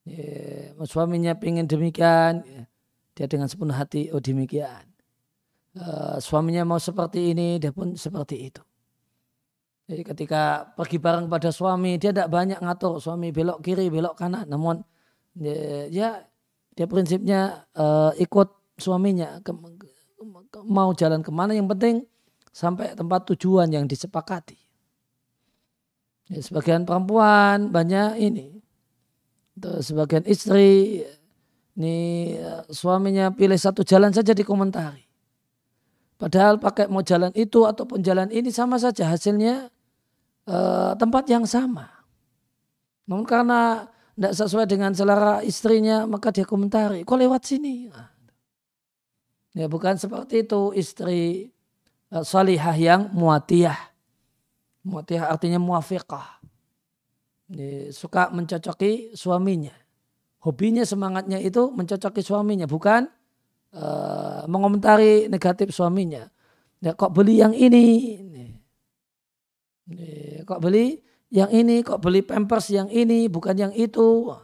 ya, 0.06 0.72
suaminya 0.84 1.32
ingin 1.38 1.66
demikian, 1.66 2.42
ya, 2.42 2.62
dia 3.14 3.26
dengan 3.28 3.46
sepenuh 3.46 3.76
hati, 3.76 4.08
oh 4.10 4.20
demikian. 4.20 4.88
Uh, 5.72 6.20
suaminya 6.20 6.68
mau 6.68 6.76
seperti 6.76 7.32
ini, 7.32 7.56
dia 7.56 7.72
pun 7.72 7.96
seperti 7.96 8.52
itu. 8.52 8.62
Jadi 9.88 10.02
ketika 10.04 10.72
pergi 10.76 10.96
bareng 11.00 11.26
pada 11.28 11.52
suami, 11.52 11.96
dia 11.96 12.12
tidak 12.14 12.28
banyak 12.32 12.60
ngatur 12.60 13.00
suami 13.02 13.32
belok 13.34 13.60
kiri, 13.64 13.88
belok 13.88 14.16
kanan. 14.16 14.48
Namun 14.48 14.80
ya, 15.36 15.88
ya 15.88 16.08
dia 16.72 16.86
prinsipnya 16.88 17.68
uh, 17.76 18.12
ikut 18.16 18.78
suaminya 18.80 19.40
ke, 19.44 19.52
ke, 19.52 20.60
mau 20.64 20.92
jalan 20.96 21.20
ke 21.20 21.28
mana 21.28 21.52
yang 21.52 21.68
penting 21.68 22.04
sampai 22.52 22.92
tempat 22.96 23.28
tujuan 23.32 23.68
yang 23.72 23.84
disepakati. 23.88 24.56
Ya, 26.32 26.40
sebagian 26.40 26.88
perempuan 26.88 27.68
banyak 27.68 28.16
ini 28.20 28.51
sebagian 29.82 30.26
istri 30.26 31.00
ini 31.78 32.36
suaminya 32.68 33.32
pilih 33.32 33.56
satu 33.56 33.80
jalan 33.80 34.12
saja 34.12 34.36
dikomentari. 34.36 35.04
Padahal 36.20 36.60
pakai 36.60 36.86
mau 36.86 37.02
jalan 37.02 37.34
itu 37.34 37.66
ataupun 37.66 37.98
jalan 38.04 38.30
ini 38.30 38.52
sama 38.52 38.78
saja 38.78 39.10
hasilnya 39.10 39.72
eh, 40.46 40.92
tempat 40.94 41.24
yang 41.26 41.42
sama. 41.48 41.90
Namun 43.08 43.26
karena 43.26 43.90
tidak 44.14 44.34
sesuai 44.38 44.66
dengan 44.70 44.94
selera 44.94 45.42
istrinya 45.42 46.06
maka 46.06 46.30
dia 46.30 46.46
komentari, 46.46 47.02
kok 47.02 47.18
lewat 47.18 47.42
sini? 47.42 47.90
Ya 49.56 49.66
bukan 49.66 49.98
seperti 49.98 50.46
itu 50.46 50.70
istri 50.76 51.50
eh, 52.12 52.24
salihah 52.24 52.76
yang 52.78 53.10
muatiyah. 53.10 53.90
Muatiyah 54.86 55.26
artinya 55.26 55.58
muafiqah 55.58 56.41
suka 57.92 58.32
mencocoki 58.32 59.12
suaminya. 59.12 59.74
Hobinya, 60.42 60.82
semangatnya 60.82 61.38
itu 61.38 61.70
mencocoki 61.70 62.18
suaminya, 62.24 62.66
bukan 62.66 63.06
uh, 63.76 64.42
mengomentari 64.50 65.30
negatif 65.30 65.70
suaminya. 65.70 66.26
Ya, 66.82 66.98
kok 66.98 67.14
beli 67.14 67.38
yang 67.38 67.54
ini? 67.54 68.18
Kok 70.42 70.58
beli 70.58 70.98
yang 71.30 71.46
ini? 71.54 71.86
Kok 71.86 72.02
beli 72.02 72.26
pampers 72.26 72.74
yang 72.74 72.90
ini? 72.90 73.30
Bukan 73.30 73.54
yang 73.54 73.70
itu. 73.76 74.34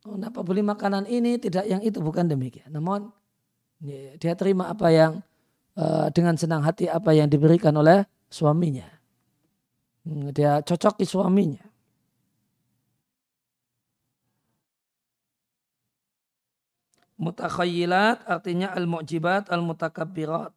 Kenapa 0.00 0.40
beli 0.40 0.64
makanan 0.64 1.04
ini? 1.04 1.36
Tidak 1.36 1.68
yang 1.68 1.84
itu. 1.84 2.00
Bukan 2.00 2.32
demikian. 2.32 2.72
Namun 2.72 3.12
dia 4.16 4.32
terima 4.32 4.72
apa 4.72 4.88
yang 4.88 5.20
uh, 5.76 6.08
dengan 6.14 6.38
senang 6.40 6.64
hati 6.64 6.88
apa 6.88 7.12
yang 7.12 7.28
diberikan 7.28 7.76
oleh 7.76 8.08
suaminya. 8.32 8.88
Dia 10.32 10.64
cocoki 10.64 11.04
suaminya. 11.04 11.71
Mutakhayyilat 17.22 18.26
artinya 18.26 18.74
al-mu'jibat 18.74 19.46
al-mutakabbirat. 19.46 20.50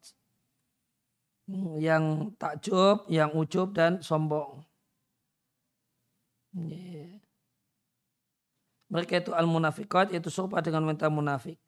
Yang 1.77 2.33
takjub, 2.41 3.05
yang 3.05 3.29
ujub 3.37 3.69
dan 3.69 4.01
sombong. 4.01 4.65
Mereka 8.89 9.21
itu 9.21 9.31
al-munafikat, 9.37 10.09
yaitu 10.09 10.33
serupa 10.33 10.57
dengan 10.65 10.89
wanita 10.89 11.05
munafik. 11.13 11.61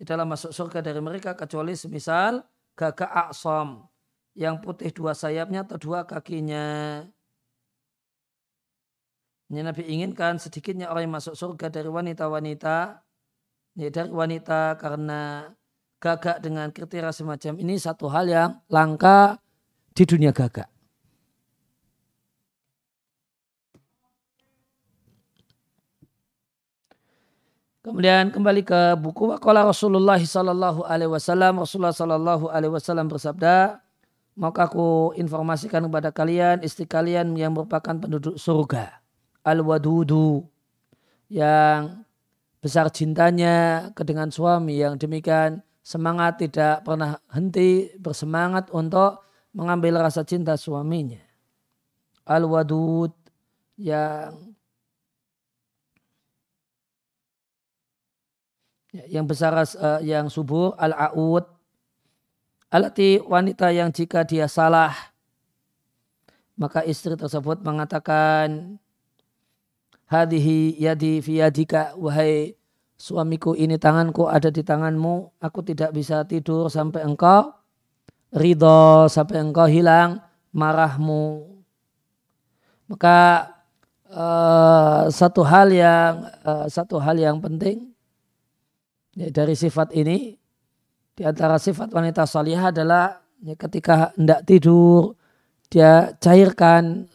Tidaklah 0.00 0.24
masuk 0.24 0.56
surga 0.56 0.80
dari 0.80 1.04
mereka 1.04 1.36
kecuali 1.36 1.76
semisal 1.76 2.40
gagak 2.80 3.12
aksam. 3.28 3.84
Yang 4.32 4.56
putih 4.64 4.90
dua 4.90 5.12
sayapnya 5.12 5.68
atau 5.68 5.76
dua 5.76 6.08
kakinya. 6.08 7.04
Ini 9.52 9.60
Nabi 9.60 9.84
inginkan 9.84 10.40
sedikitnya 10.40 10.88
orang 10.88 11.12
yang 11.12 11.14
masuk 11.20 11.36
surga 11.36 11.68
dari 11.68 11.92
wanita-wanita 11.92 13.03
ya, 13.78 13.88
dari 13.90 14.10
wanita 14.10 14.78
karena 14.78 15.50
gagak 15.98 16.42
dengan 16.42 16.70
kriteria 16.70 17.10
semacam 17.10 17.52
ini 17.58 17.74
satu 17.78 18.06
hal 18.10 18.26
yang 18.28 18.50
langka 18.70 19.38
di 19.94 20.04
dunia 20.06 20.34
gagak. 20.34 20.68
Kemudian 27.84 28.32
kembali 28.32 28.64
ke 28.64 28.96
buku 28.96 29.28
Waqala 29.28 29.60
Rasulullah 29.60 30.16
sallallahu 30.16 30.88
alaihi 30.88 31.12
wasallam 31.12 31.60
Rasulullah 31.60 31.92
sallallahu 31.92 32.48
alaihi 32.48 32.72
wasallam 32.72 33.12
bersabda 33.12 33.84
maka 34.40 34.66
aku 34.66 35.12
informasikan 35.20 35.84
kepada 35.84 36.08
kalian 36.08 36.64
istri 36.64 36.88
kalian 36.88 37.36
yang 37.36 37.52
merupakan 37.52 37.92
penduduk 37.92 38.40
surga 38.40 39.04
al-wadudu 39.44 40.48
yang 41.28 42.02
besar 42.64 42.88
cintanya 42.88 43.92
ke 43.92 44.08
dengan 44.08 44.32
suami 44.32 44.80
yang 44.80 44.96
demikian 44.96 45.60
semangat 45.84 46.40
tidak 46.40 46.80
pernah 46.80 47.20
henti 47.28 47.92
bersemangat 48.00 48.72
untuk 48.72 49.20
mengambil 49.52 50.00
rasa 50.00 50.24
cinta 50.24 50.56
suaminya. 50.56 51.20
Al-wadud 52.24 53.12
yang 53.76 54.56
yang 59.12 59.28
besar 59.28 59.52
uh, 59.52 60.00
yang 60.00 60.32
subur 60.32 60.72
al-aud 60.80 61.44
alati 62.72 63.20
wanita 63.20 63.74
yang 63.74 63.90
jika 63.90 64.24
dia 64.24 64.46
salah 64.46 64.94
maka 66.54 66.86
istri 66.86 67.18
tersebut 67.18 67.60
mengatakan 67.66 68.78
hadhihi 70.14 70.78
yadi 70.78 71.18
fi 71.18 71.42
yadika. 71.42 71.98
Wahai 71.98 72.54
suamiku 72.94 73.58
ini 73.58 73.74
tanganku 73.74 74.30
ada 74.30 74.54
di 74.54 74.62
tanganmu. 74.62 75.42
Aku 75.42 75.66
tidak 75.66 75.90
bisa 75.90 76.22
tidur 76.22 76.70
sampai 76.70 77.02
engkau 77.02 77.50
ridho 78.34 79.06
sampai 79.06 79.38
engkau 79.40 79.70
hilang 79.70 80.18
marahmu. 80.50 81.54
Maka 82.90 83.48
uh, 84.10 85.08
satu 85.08 85.46
hal 85.46 85.72
yang 85.72 86.28
uh, 86.44 86.66
satu 86.68 87.00
hal 87.00 87.16
yang 87.16 87.40
penting 87.40 87.94
ya, 89.16 89.30
dari 89.30 89.54
sifat 89.56 89.94
ini 89.94 90.36
di 91.14 91.22
antara 91.22 91.56
sifat 91.62 91.94
wanita 91.94 92.26
salihah 92.26 92.74
adalah 92.74 93.22
ya, 93.40 93.54
ketika 93.54 94.12
hendak 94.18 94.42
tidur 94.44 95.14
dia 95.70 96.12
cairkan 96.20 97.06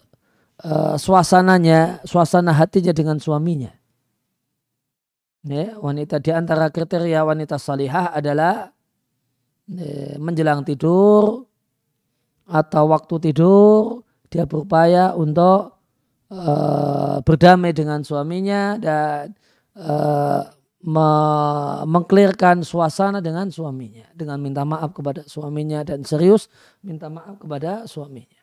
uh, 0.63 0.95
suasananya, 0.99 2.03
suasana 2.03 2.51
hatinya 2.55 2.91
dengan 2.91 3.17
suaminya. 3.19 3.71
Ya, 5.47 5.79
wanita 5.79 6.19
di 6.19 6.35
antara 6.35 6.67
kriteria 6.67 7.23
wanita 7.23 7.55
salihah 7.55 8.11
adalah 8.11 8.75
ya, 9.71 10.19
menjelang 10.19 10.67
tidur 10.67 11.47
atau 12.43 12.83
waktu 12.91 13.31
tidur 13.31 14.03
dia 14.27 14.43
berupaya 14.43 15.15
untuk 15.15 15.79
uh, 16.27 17.23
berdamai 17.23 17.71
dengan 17.71 18.03
suaminya 18.03 18.75
dan 18.77 19.31
uh, 19.79 20.43
mengklirkan 21.83 22.63
suasana 22.63 23.19
dengan 23.19 23.51
suaminya 23.51 24.07
dengan 24.15 24.39
minta 24.39 24.63
maaf 24.63 24.95
kepada 24.95 25.27
suaminya 25.27 25.83
dan 25.83 26.07
serius 26.07 26.47
minta 26.83 27.11
maaf 27.11 27.35
kepada 27.39 27.83
suaminya. 27.83 28.38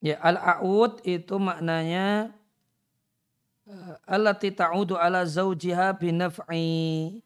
Ya 0.00 0.16
al-a'ud 0.24 1.04
itu 1.04 1.36
maknanya 1.36 2.32
uh, 3.68 3.94
allati 4.08 4.48
ta'udu 4.48 4.96
ala 4.96 5.28
zawjiha 5.28 5.92
binaf'i 6.00 7.20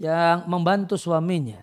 yang 0.00 0.48
membantu 0.48 0.96
suaminya 0.96 1.60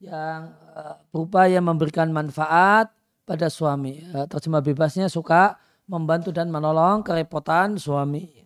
yang 0.00 0.56
uh, 0.72 0.96
berupaya 1.12 1.60
memberikan 1.60 2.08
manfaat 2.12 2.92
pada 3.28 3.52
suami. 3.52 4.00
Uh, 4.12 4.24
terjemah 4.24 4.64
bebasnya 4.64 5.12
suka 5.12 5.60
membantu 5.84 6.32
dan 6.32 6.48
menolong 6.48 7.04
kerepotan 7.04 7.76
suami. 7.76 8.44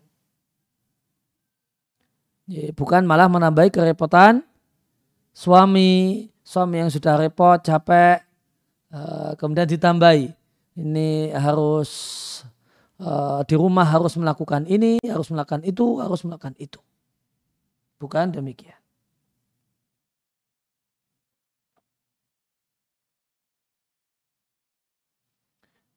Ya, 2.50 2.74
bukan 2.74 3.06
malah 3.06 3.30
menambahi 3.30 3.70
kerepotan 3.70 4.42
suami, 5.30 6.26
suami 6.42 6.82
yang 6.82 6.90
sudah 6.90 7.14
repot, 7.14 7.62
capek, 7.62 8.29
Eh, 8.90 9.32
kemudian 9.38 9.70
ditambahi 9.70 10.34
ini 10.74 11.30
harus 11.30 11.90
uh, 12.98 13.42
di 13.46 13.54
rumah 13.54 13.86
harus 13.86 14.18
melakukan 14.18 14.66
ini, 14.66 14.98
harus 15.06 15.30
melakukan 15.30 15.62
itu, 15.62 16.02
harus 16.02 16.26
melakukan 16.26 16.58
itu. 16.58 16.82
Bukan 18.02 18.34
demikian. 18.34 18.74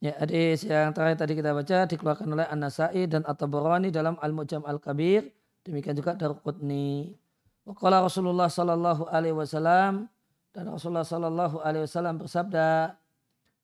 Ya, 0.03 0.13
hadis 0.19 0.67
yang 0.67 0.91
terakhir 0.91 1.17
tadi 1.23 1.33
kita 1.39 1.55
baca 1.55 1.87
dikeluarkan 1.87 2.27
oleh 2.27 2.45
An-Nasai 2.51 3.07
dan 3.07 3.23
At-Tabarani 3.23 3.87
dalam 3.87 4.19
Al-Mujam 4.19 4.67
Al-Kabir. 4.67 5.31
Demikian 5.63 5.95
juga 5.95 6.13
Darqutni. 6.13 7.15
Waqala 7.63 8.03
Rasulullah 8.03 8.51
sallallahu 8.51 9.07
alaihi 9.07 9.31
wasallam 9.31 10.11
dan 10.53 10.69
Rasulullah 10.69 11.03
Shallallahu 11.03 11.65
Alaihi 11.65 11.89
Wasallam 11.89 12.21
bersabda, 12.21 12.93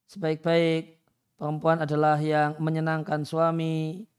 sebaik-baik 0.10 0.98
perempuan 1.38 1.86
adalah 1.86 2.18
yang 2.18 2.58
menyenangkan 2.58 3.22
suami 3.22 4.10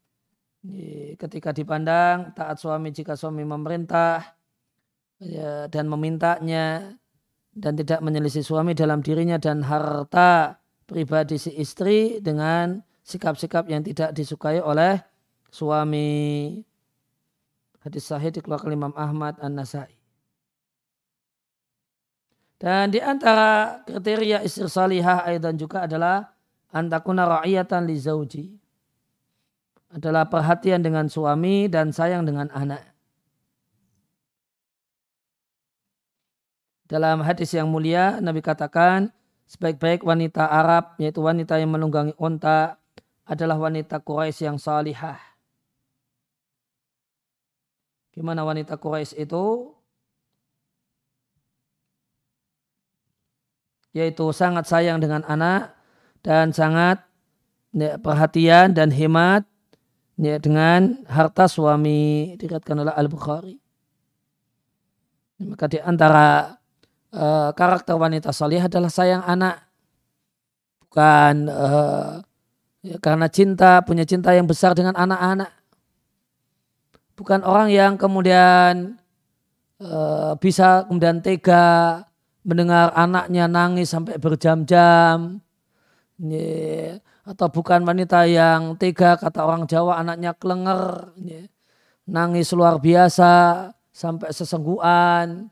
ketika 1.19 1.51
dipandang 1.51 2.31
taat 2.37 2.61
suami 2.61 2.93
jika 2.93 3.17
suami 3.17 3.43
memerintah 3.43 4.23
ya, 5.19 5.67
dan 5.67 5.89
memintanya 5.91 6.95
dan 7.51 7.75
tidak 7.75 7.99
menyelisih 7.99 8.45
suami 8.45 8.71
dalam 8.71 9.03
dirinya 9.03 9.35
dan 9.35 9.65
harta 9.67 10.61
pribadi 10.87 11.35
si 11.35 11.51
istri 11.59 12.23
dengan 12.23 12.79
sikap-sikap 13.03 13.67
yang 13.67 13.83
tidak 13.83 14.15
disukai 14.15 14.63
oleh 14.63 15.01
suami. 15.51 16.55
Hadis 17.81 18.07
sahih 18.07 18.31
dikeluarkan 18.31 18.71
Imam 18.71 18.93
Ahmad 18.93 19.41
An-Nasai. 19.41 20.00
Dan 22.61 22.93
di 22.93 23.01
antara 23.01 23.81
kriteria 23.89 24.45
istri 24.45 24.69
salihah 24.69 25.25
dan 25.41 25.57
juga 25.57 25.89
adalah 25.89 26.29
antakuna 26.69 27.25
ra'iyatan 27.25 27.89
li 27.89 27.97
zauji. 27.97 28.53
Adalah 29.89 30.29
perhatian 30.29 30.85
dengan 30.85 31.09
suami 31.09 31.65
dan 31.65 31.89
sayang 31.89 32.21
dengan 32.21 32.53
anak. 32.53 32.85
Dalam 36.85 37.25
hadis 37.25 37.49
yang 37.57 37.65
mulia 37.65 38.21
Nabi 38.21 38.45
katakan 38.45 39.09
sebaik-baik 39.49 40.05
wanita 40.05 40.45
Arab 40.45 40.93
yaitu 41.01 41.25
wanita 41.25 41.57
yang 41.57 41.73
menunggangi 41.73 42.13
unta 42.21 42.77
adalah 43.25 43.57
wanita 43.57 44.05
Quraisy 44.05 44.45
yang 44.45 44.61
salihah. 44.61 45.17
Gimana 48.13 48.45
wanita 48.45 48.77
Quraisy 48.77 49.23
itu? 49.25 49.73
Yaitu 53.91 54.31
sangat 54.31 54.67
sayang 54.67 55.03
dengan 55.03 55.23
anak 55.27 55.75
dan 56.23 56.55
sangat 56.55 57.03
ya, 57.75 57.99
perhatian 57.99 58.71
dan 58.71 58.91
hemat 58.91 59.43
ya, 60.15 60.39
dengan 60.39 61.03
harta 61.07 61.47
suami 61.47 62.35
dikatakan 62.39 62.87
oleh 62.87 62.93
Al 62.95 63.11
Bukhari. 63.11 63.59
Maka 65.41 65.65
di 65.65 65.81
antara 65.81 66.53
uh, 67.11 67.49
karakter 67.57 67.97
wanita 67.97 68.29
salih 68.29 68.61
adalah 68.61 68.93
sayang 68.93 69.25
anak, 69.25 69.65
bukan 70.85 71.49
uh, 71.49 72.21
ya, 72.85 72.95
karena 73.01 73.25
cinta 73.25 73.81
punya 73.81 74.05
cinta 74.05 74.37
yang 74.37 74.45
besar 74.45 74.77
dengan 74.77 74.93
anak-anak, 74.93 75.49
bukan 77.17 77.41
orang 77.41 77.73
yang 77.73 77.97
kemudian 77.97 79.01
uh, 79.81 80.37
bisa 80.37 80.85
kemudian 80.85 81.25
tega 81.25 82.05
mendengar 82.41 82.89
anaknya 82.97 83.45
nangis 83.45 83.93
sampai 83.93 84.17
berjam-jam. 84.17 85.41
Atau 87.21 87.47
bukan 87.53 87.85
wanita 87.85 88.25
yang 88.25 88.77
tega 88.77 89.17
kata 89.17 89.45
orang 89.45 89.69
Jawa 89.69 90.01
anaknya 90.01 90.33
kelenger. 90.37 91.13
Nangis 92.09 92.49
luar 92.53 92.81
biasa 92.81 93.69
sampai 93.93 94.33
sesengguan. 94.33 95.49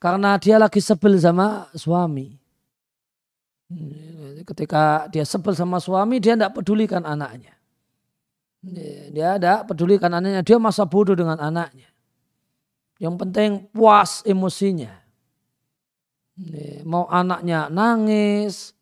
Karena 0.00 0.40
dia 0.40 0.56
lagi 0.56 0.80
sebel 0.80 1.20
sama 1.20 1.68
suami. 1.76 2.32
Ketika 4.40 5.06
dia 5.12 5.22
sebel 5.22 5.52
sama 5.52 5.76
suami, 5.78 6.18
dia 6.18 6.34
tidak 6.34 6.56
pedulikan 6.56 7.04
anaknya. 7.04 7.54
Dia 9.12 9.40
tidak 9.40 9.68
pedulikan 9.68 10.12
anaknya, 10.12 10.44
dia 10.44 10.56
masa 10.60 10.84
bodoh 10.84 11.16
dengan 11.16 11.36
anaknya. 11.40 11.88
Yang 13.00 13.14
penting 13.20 13.50
puas 13.72 14.20
emosinya. 14.28 14.99
Mau 16.88 17.04
anaknya 17.12 17.68
nangis, 17.68 18.72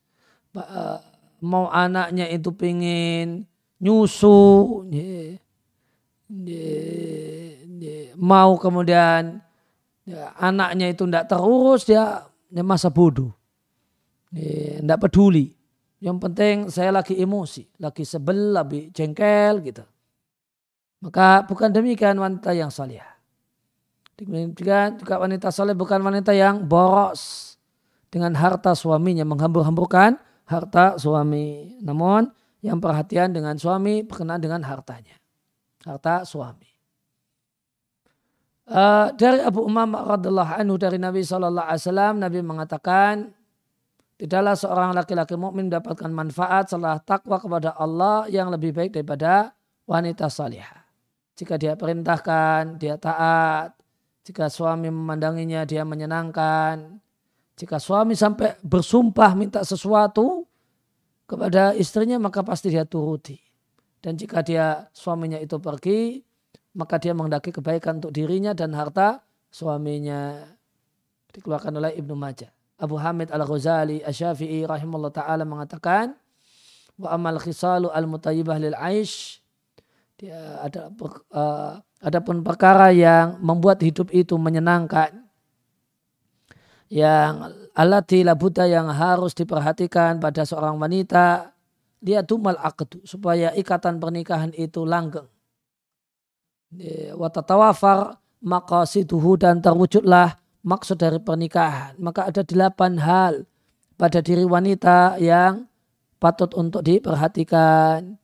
eh, 0.54 0.98
mau 1.42 1.66
anaknya 1.70 2.30
itu 2.30 2.54
pingin 2.54 3.42
nyusu, 3.82 4.86
mau 8.18 8.50
kemudian 8.58 9.42
ya, 10.06 10.34
anaknya 10.38 10.86
itu 10.90 11.02
tidak 11.06 11.26
terurus, 11.30 11.82
dia, 11.86 12.26
masa 12.62 12.90
bodoh. 12.90 13.34
Tidak 14.34 14.98
peduli. 14.98 15.54
Yang 15.98 16.18
penting 16.22 16.56
saya 16.70 16.94
lagi 16.94 17.18
emosi, 17.18 17.82
lagi 17.82 18.06
sebel, 18.06 18.54
lagi 18.54 18.94
jengkel 18.94 19.66
gitu. 19.66 19.82
Maka 21.02 21.46
bukan 21.46 21.70
demikian 21.70 22.18
wanita 22.18 22.54
yang 22.54 22.70
salih. 22.70 23.02
Demikian 24.18 24.98
juga 24.98 25.22
wanita 25.22 25.54
salih 25.54 25.78
bukan 25.78 26.02
wanita 26.02 26.34
yang 26.34 26.66
boros 26.66 27.47
dengan 28.08 28.32
harta 28.36 28.72
suaminya, 28.72 29.24
menghambur-hamburkan 29.24 30.16
harta 30.48 30.96
suami. 30.96 31.76
Namun 31.84 32.28
yang 32.64 32.80
perhatian 32.80 33.32
dengan 33.32 33.54
suami 33.60 34.02
berkenaan 34.04 34.40
dengan 34.40 34.64
hartanya. 34.64 35.16
Harta 35.84 36.24
suami. 36.24 36.68
Uh, 38.68 39.08
dari 39.16 39.40
Abu 39.40 39.64
Umamah 39.64 40.20
radhiallahu 40.20 40.52
anhu 40.60 40.76
dari 40.76 41.00
Nabi 41.00 41.24
saw 41.24 41.40
Nabi 42.12 42.44
mengatakan 42.44 43.32
Tidaklah 44.18 44.58
seorang 44.58 44.90
laki-laki 44.98 45.38
mukmin 45.38 45.70
mendapatkan 45.70 46.10
manfaat 46.10 46.74
setelah 46.74 46.98
takwa 46.98 47.38
kepada 47.38 47.70
Allah 47.78 48.26
yang 48.26 48.50
lebih 48.50 48.74
baik 48.74 48.90
daripada 48.90 49.54
wanita 49.86 50.26
salihah. 50.26 50.82
Jika 51.38 51.54
dia 51.54 51.78
perintahkan, 51.78 52.82
dia 52.82 52.98
taat. 52.98 53.78
Jika 54.26 54.50
suami 54.50 54.90
memandanginya, 54.90 55.62
dia 55.62 55.86
menyenangkan. 55.86 56.98
Jika 57.58 57.82
suami 57.82 58.14
sampai 58.14 58.54
bersumpah 58.62 59.34
minta 59.34 59.66
sesuatu 59.66 60.46
kepada 61.26 61.74
istrinya, 61.74 62.14
maka 62.22 62.46
pasti 62.46 62.70
dia 62.70 62.86
turuti. 62.86 63.34
Dan 63.98 64.14
jika 64.14 64.46
dia 64.46 64.86
suaminya 64.94 65.42
itu 65.42 65.58
pergi, 65.58 66.22
maka 66.78 67.02
dia 67.02 67.10
mengendaki 67.18 67.50
kebaikan 67.50 67.98
untuk 67.98 68.14
dirinya 68.14 68.54
dan 68.54 68.78
harta 68.78 69.26
suaminya. 69.50 70.46
Dikeluarkan 71.34 71.82
oleh 71.82 71.98
Ibnu 71.98 72.14
Majah. 72.14 72.54
Abu 72.78 72.94
Hamid 72.94 73.34
Al-Ghazali 73.34 74.06
Asy-Syafi'i 74.06 74.62
rahimahullah 74.62 75.10
taala 75.10 75.42
mengatakan 75.42 76.14
wa 76.94 77.10
amal 77.10 77.42
khisalu 77.42 77.90
al-mutayyibah 77.90 78.58
lil 78.58 78.76
aish 78.78 79.42
dia 80.18 80.62
ada 80.62 80.90
uh, 80.90 81.78
adapun 82.02 82.42
perkara 82.42 82.90
yang 82.90 83.38
membuat 83.38 83.82
hidup 83.82 84.10
itu 84.10 84.34
menyenangkan 84.34 85.27
yang 86.88 87.52
alati 87.76 88.24
labuta 88.24 88.64
yang 88.64 88.88
harus 88.88 89.36
diperhatikan 89.36 90.20
pada 90.20 90.48
seorang 90.48 90.80
wanita 90.80 91.52
dia 92.00 92.24
tumal 92.24 92.56
aqdu 92.56 93.04
supaya 93.04 93.52
ikatan 93.52 94.00
pernikahan 94.00 94.54
itu 94.56 94.88
langgeng 94.88 95.28
wa 97.16 97.28
tatawafar 97.32 98.20
maqasiduhu 98.44 99.40
dan 99.40 99.58
terwujudlah 99.64 100.36
maksud 100.62 101.00
dari 101.00 101.18
pernikahan. 101.18 101.96
Maka 101.96 102.28
ada 102.28 102.44
delapan 102.44 103.00
hal 103.00 103.48
pada 103.96 104.20
diri 104.20 104.44
wanita 104.44 105.16
yang 105.18 105.66
patut 106.20 106.52
untuk 106.54 106.84
diperhatikan. 106.84 108.20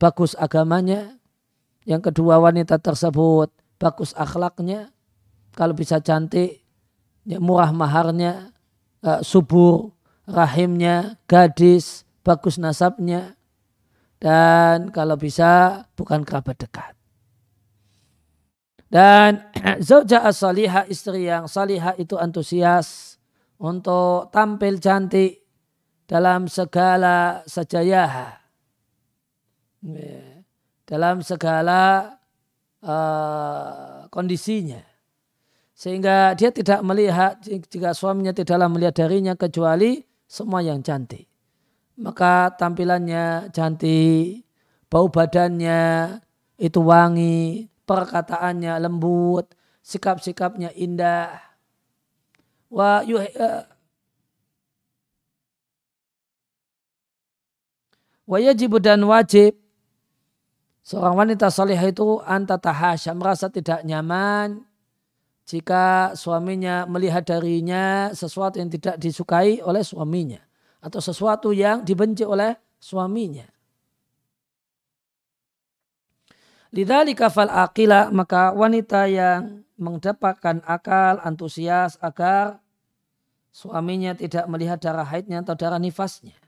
Bagus 0.00 0.32
agamanya. 0.38 1.18
Yang 1.84 2.12
kedua 2.12 2.40
wanita 2.40 2.80
tersebut 2.80 3.52
bagus 3.80 4.16
akhlaknya. 4.16 4.92
Kalau 5.54 5.74
bisa 5.74 5.98
cantik, 5.98 6.62
ya, 7.24 7.38
murah 7.40 7.72
maharnya, 7.72 8.52
uh, 9.04 9.20
subur, 9.20 9.92
rahimnya, 10.28 11.18
gadis, 11.26 12.04
bagus 12.22 12.56
nasabnya. 12.60 13.34
Dan 14.20 14.92
kalau 14.92 15.16
bisa 15.16 15.84
bukan 15.96 16.20
kerabat 16.22 16.60
dekat. 16.60 16.92
Dan 18.90 19.38
zauja 19.86 20.26
as-salihah 20.26 20.84
istri 20.90 21.30
yang 21.30 21.46
salihah 21.46 21.94
itu 21.96 22.18
antusias 22.18 23.16
untuk 23.56 24.28
tampil 24.34 24.82
cantik 24.82 25.46
dalam 26.10 26.50
segala 26.50 27.46
sejaya. 27.46 28.34
Dalam 30.84 31.22
segala 31.22 32.12
uh, 32.82 34.10
kondisinya. 34.10 34.89
Sehingga 35.74 36.36
dia 36.36 36.52
tidak 36.52 36.84
melihat, 36.84 37.40
jika 37.44 37.96
suaminya 37.96 38.36
tidaklah 38.36 38.68
melihat 38.68 39.00
darinya 39.00 39.32
kecuali 39.32 40.04
semua 40.28 40.60
yang 40.60 40.84
cantik. 40.84 41.26
Maka 42.00 42.52
tampilannya 42.56 43.52
cantik, 43.52 44.44
bau 44.92 45.08
badannya 45.08 46.16
itu 46.60 46.80
wangi, 46.84 47.68
perkataannya 47.88 48.76
lembut, 48.80 49.50
sikap-sikapnya 49.80 50.72
indah. 50.76 51.40
Wa 52.70 53.02
yuh, 53.02 53.24
uh, 53.24 53.64
wa 58.30 58.38
yajibu 58.38 58.78
dan 58.78 59.02
wajib 59.02 59.58
seorang 60.86 61.18
wanita 61.18 61.50
salihah 61.50 61.90
itu 61.90 62.22
anta 62.22 62.62
tahasya 62.62 63.10
merasa 63.18 63.50
tidak 63.50 63.82
nyaman 63.82 64.62
jika 65.50 66.14
suaminya 66.14 66.86
melihat 66.86 67.26
darinya 67.26 68.14
sesuatu 68.14 68.62
yang 68.62 68.70
tidak 68.70 69.02
disukai 69.02 69.58
oleh 69.66 69.82
suaminya 69.82 70.38
atau 70.78 71.02
sesuatu 71.02 71.50
yang 71.50 71.82
dibenci 71.82 72.22
oleh 72.22 72.54
suaminya. 72.78 73.50
Lidzalika 76.70 77.34
fal 77.34 77.50
akila 77.50 78.14
maka 78.14 78.54
wanita 78.54 79.10
yang 79.10 79.66
mendapatkan 79.74 80.62
akal 80.62 81.18
antusias 81.26 81.98
agar 81.98 82.62
suaminya 83.50 84.14
tidak 84.14 84.46
melihat 84.46 84.78
darah 84.78 85.02
haidnya 85.02 85.42
atau 85.42 85.58
darah 85.58 85.82
nifasnya. 85.82 86.38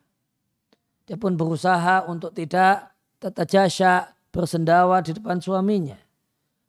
Dia 1.10 1.18
pun 1.18 1.34
berusaha 1.34 2.06
untuk 2.06 2.30
tidak 2.38 2.94
tetajasya 3.18 4.14
bersendawa 4.30 5.02
di 5.02 5.10
depan 5.10 5.42
suaminya. 5.42 5.98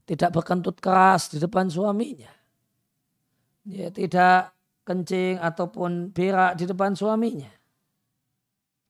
Tidak 0.04 0.30
berkentut 0.36 0.80
keras 0.84 1.32
di 1.32 1.40
depan 1.40 1.72
suaminya. 1.72 2.30
Dia 3.64 3.88
tidak 3.90 4.52
kencing 4.84 5.40
ataupun 5.40 6.12
berak 6.12 6.60
di 6.60 6.68
depan 6.68 6.92
suaminya. 6.92 7.48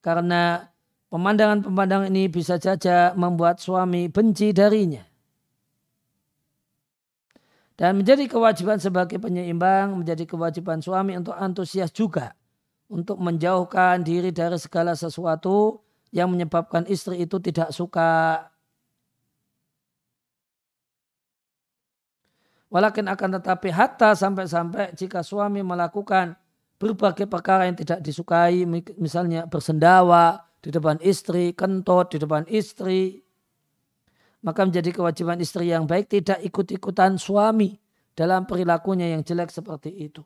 Karena 0.02 0.74
Pemandangan-pemandangan 1.14 2.10
ini 2.10 2.26
bisa 2.26 2.58
saja 2.58 3.14
membuat 3.14 3.62
suami 3.62 4.10
benci 4.10 4.50
darinya. 4.50 5.06
Dan 7.78 8.02
menjadi 8.02 8.26
kewajiban 8.26 8.82
sebagai 8.82 9.22
penyeimbang, 9.22 9.94
menjadi 9.94 10.26
kewajiban 10.26 10.82
suami 10.82 11.14
untuk 11.14 11.38
antusias 11.38 11.94
juga. 11.94 12.34
Untuk 12.90 13.22
menjauhkan 13.22 14.02
diri 14.02 14.34
dari 14.34 14.58
segala 14.58 14.98
sesuatu 14.98 15.86
yang 16.10 16.34
menyebabkan 16.34 16.90
istri 16.90 17.22
itu 17.22 17.38
tidak 17.38 17.70
suka. 17.70 18.50
Walakin 22.74 23.06
akan 23.06 23.38
tetapi 23.38 23.70
hatta 23.70 24.18
sampai-sampai 24.18 24.98
jika 24.98 25.22
suami 25.22 25.62
melakukan 25.62 26.34
berbagai 26.82 27.30
perkara 27.30 27.70
yang 27.70 27.78
tidak 27.78 28.02
disukai, 28.02 28.66
misalnya 28.98 29.46
bersendawa, 29.46 30.42
di 30.58 30.74
depan 30.74 30.98
istri, 31.06 31.54
kentut 31.54 32.18
di 32.18 32.18
depan 32.18 32.50
istri. 32.50 33.22
Maka 34.42 34.66
menjadi 34.66 34.90
kewajiban 34.90 35.38
istri 35.38 35.70
yang 35.70 35.86
baik 35.86 36.10
tidak 36.10 36.42
ikut-ikutan 36.42 37.22
suami 37.22 37.78
dalam 38.18 38.50
perilakunya 38.50 39.14
yang 39.14 39.22
jelek 39.22 39.54
seperti 39.54 39.94
itu. 39.94 40.26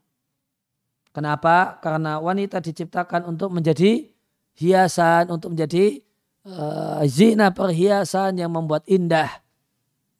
Kenapa? 1.12 1.84
Karena 1.84 2.18
wanita 2.24 2.64
diciptakan 2.64 3.28
untuk 3.28 3.52
menjadi 3.52 4.08
hiasan, 4.56 5.36
untuk 5.36 5.52
menjadi 5.52 6.00
uh, 6.48 7.04
zina 7.06 7.52
perhiasan 7.52 8.40
yang 8.40 8.56
membuat 8.56 8.88
indah 8.90 9.30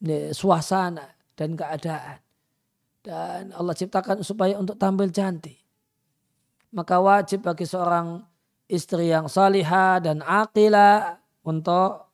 ya, 0.04 0.30
suasana 0.30 1.17
dan 1.38 1.54
keadaan. 1.54 2.18
Dan 2.98 3.54
Allah 3.54 3.78
ciptakan 3.78 4.26
supaya 4.26 4.58
untuk 4.58 4.74
tampil 4.74 5.14
cantik. 5.14 5.62
Maka 6.74 6.98
wajib 6.98 7.46
bagi 7.46 7.64
seorang 7.64 8.26
istri 8.66 9.14
yang 9.14 9.30
salihah 9.30 10.02
dan 10.02 10.20
akila 10.20 11.16
untuk 11.46 12.10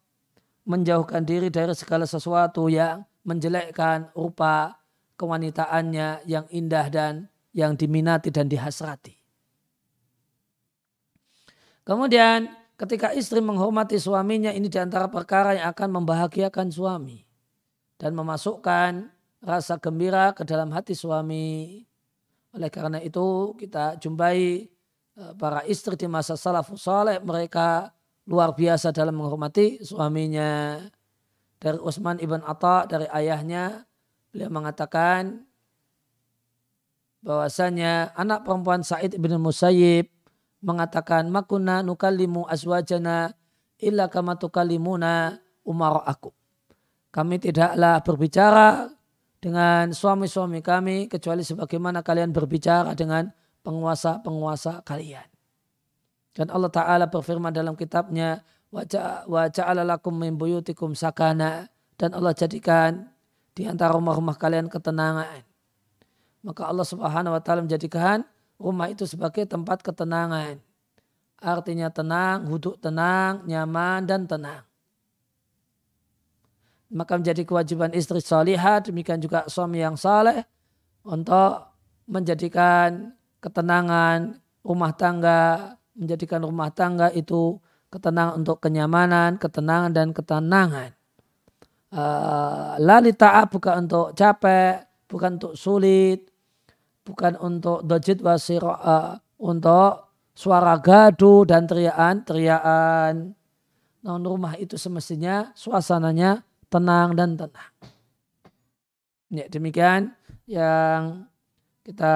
menjauhkan 0.68 1.24
diri 1.24 1.48
dari 1.48 1.72
segala 1.74 2.04
sesuatu 2.04 2.68
yang 2.68 3.02
menjelekkan 3.24 4.12
rupa 4.12 4.78
kewanitaannya 5.16 6.28
yang 6.28 6.46
indah 6.52 6.86
dan 6.92 7.14
yang 7.56 7.74
diminati 7.74 8.28
dan 8.28 8.46
dihasrati. 8.46 9.16
Kemudian 11.84 12.48
ketika 12.80 13.12
istri 13.12 13.44
menghormati 13.44 14.00
suaminya 14.00 14.50
ini 14.50 14.66
di 14.72 14.78
antara 14.80 15.06
perkara 15.06 15.54
yang 15.54 15.70
akan 15.70 16.00
membahagiakan 16.02 16.72
suami 16.72 17.22
dan 18.00 18.16
memasukkan 18.16 19.13
rasa 19.44 19.76
gembira 19.76 20.32
ke 20.32 20.42
dalam 20.42 20.72
hati 20.72 20.96
suami. 20.96 21.84
Oleh 22.56 22.70
karena 22.72 22.98
itu 23.04 23.52
kita 23.60 24.00
jumpai 24.00 24.66
eh, 25.20 25.32
para 25.36 25.60
istri 25.68 25.94
di 26.00 26.08
masa 26.08 26.34
salafus 26.34 26.88
saleh 26.88 27.20
mereka 27.20 27.92
luar 28.24 28.56
biasa 28.56 28.90
dalam 28.90 29.20
menghormati 29.20 29.84
suaminya. 29.84 30.80
Dari 31.60 31.80
Utsman 31.80 32.20
ibn 32.20 32.40
Atta 32.44 32.88
dari 32.88 33.08
ayahnya 33.08 33.84
beliau 34.32 34.52
mengatakan 34.52 35.48
bahwasanya 37.24 38.12
anak 38.12 38.44
perempuan 38.44 38.84
Said 38.84 39.16
ibn 39.16 39.32
Musayyib 39.40 40.12
mengatakan 40.60 41.28
makuna 41.32 41.80
nukallimu 41.80 42.44
aswajana 42.48 43.32
illa 43.80 44.12
kama 44.12 44.36
tukallimuna 44.36 45.40
umar 45.64 46.04
aku. 46.04 46.32
Kami 47.08 47.40
tidaklah 47.40 48.00
berbicara 48.04 48.92
dengan 49.44 49.92
suami-suami 49.92 50.64
kami 50.64 51.12
kecuali 51.12 51.44
sebagaimana 51.44 52.00
kalian 52.00 52.32
berbicara 52.32 52.96
dengan 52.96 53.28
penguasa-penguasa 53.60 54.80
kalian. 54.88 55.28
Dan 56.32 56.48
Allah 56.48 56.72
Ta'ala 56.72 57.04
berfirman 57.12 57.52
dalam 57.52 57.76
kitabnya, 57.76 58.40
wa 58.72 59.46
ja'ala 59.46 59.86
lakum 59.86 60.16
min 60.16 60.34
buyutikum 60.34 60.98
sakana 60.98 61.70
dan 61.94 62.10
Allah 62.10 62.34
jadikan 62.34 63.06
di 63.54 63.70
antara 63.70 63.94
rumah-rumah 63.94 64.34
kalian 64.34 64.66
ketenangan. 64.66 65.46
Maka 66.42 66.62
Allah 66.66 66.82
Subhanahu 66.82 67.38
wa 67.38 67.40
taala 67.40 67.62
menjadikan 67.62 68.26
rumah 68.58 68.90
itu 68.90 69.06
sebagai 69.06 69.46
tempat 69.46 69.80
ketenangan. 69.80 70.58
Artinya 71.38 71.88
tenang, 71.94 72.50
huduk 72.50 72.82
tenang, 72.82 73.46
nyaman 73.46 74.04
dan 74.10 74.26
tenang. 74.26 74.66
Maka 76.92 77.16
menjadi 77.16 77.42
kewajiban 77.48 77.94
istri 77.96 78.20
salihah, 78.20 78.84
demikian 78.84 79.22
juga 79.22 79.48
suami 79.48 79.80
yang 79.80 79.96
saleh 79.96 80.44
untuk 81.06 81.64
menjadikan 82.04 83.16
ketenangan 83.40 84.40
rumah 84.64 84.92
tangga 84.96 85.76
menjadikan 85.94 86.42
rumah 86.42 86.74
tangga 86.74 87.08
itu 87.14 87.58
ketenangan 87.88 88.34
untuk 88.42 88.58
kenyamanan, 88.58 89.38
ketenangan 89.38 89.92
dan 89.94 90.10
ketenangan. 90.10 90.90
Uh, 91.94 92.74
lali 92.82 93.14
ta'ab 93.14 93.54
bukan 93.54 93.86
untuk 93.86 94.10
capek, 94.18 94.82
bukan 95.06 95.38
untuk 95.38 95.54
sulit, 95.54 96.26
bukan 97.06 97.38
untuk 97.38 97.86
dojit 97.86 98.18
wasiro, 98.18 98.74
uh, 98.74 99.14
untuk 99.38 100.10
suara 100.34 100.74
gaduh 100.82 101.46
dan 101.46 101.70
teriakan-teriakan. 101.70 103.30
Namun 104.02 104.22
rumah 104.26 104.58
itu 104.58 104.74
semestinya 104.74 105.54
suasananya 105.54 106.42
tenang 106.74 107.14
dan 107.14 107.38
tenang. 107.38 107.72
Ya, 109.30 109.46
demikian 109.46 110.10
yang 110.50 111.30
kita 111.86 112.14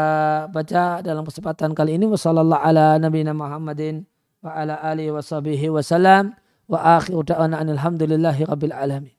baca 0.51 0.99
dalam 1.05 1.23
kesempatan 1.23 1.79
kali 1.79 1.95
ini 1.95 2.11
wasallallahu 2.11 2.59
ala 2.59 2.99
nabiyina 2.99 3.37
Muhammadin 3.37 4.03
wa 4.43 4.55
ala 4.55 4.81
alihi 4.83 5.15
wa 5.15 5.23
sahbihi 5.23 5.71
wasallam 5.71 6.35
wa 6.67 6.99
akhiru 6.99 7.23
da'wana 7.23 7.63
alhamdulillahi 7.63 8.47
rabbil 8.47 8.75
alamin. 8.75 9.15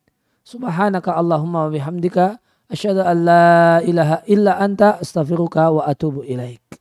Subhanaka 0.47 1.13
Allahumma 1.13 1.67
wa 1.67 1.71
bihamdika 1.71 2.39
asyhadu 2.71 3.03
an 3.03 3.17
la 3.27 3.79
ilaha 3.83 4.23
illa 4.25 4.57
anta 4.57 4.97
astaghfiruka 4.97 5.69
wa 5.69 5.85
atubu 5.85 6.23
ilaik. 6.23 6.78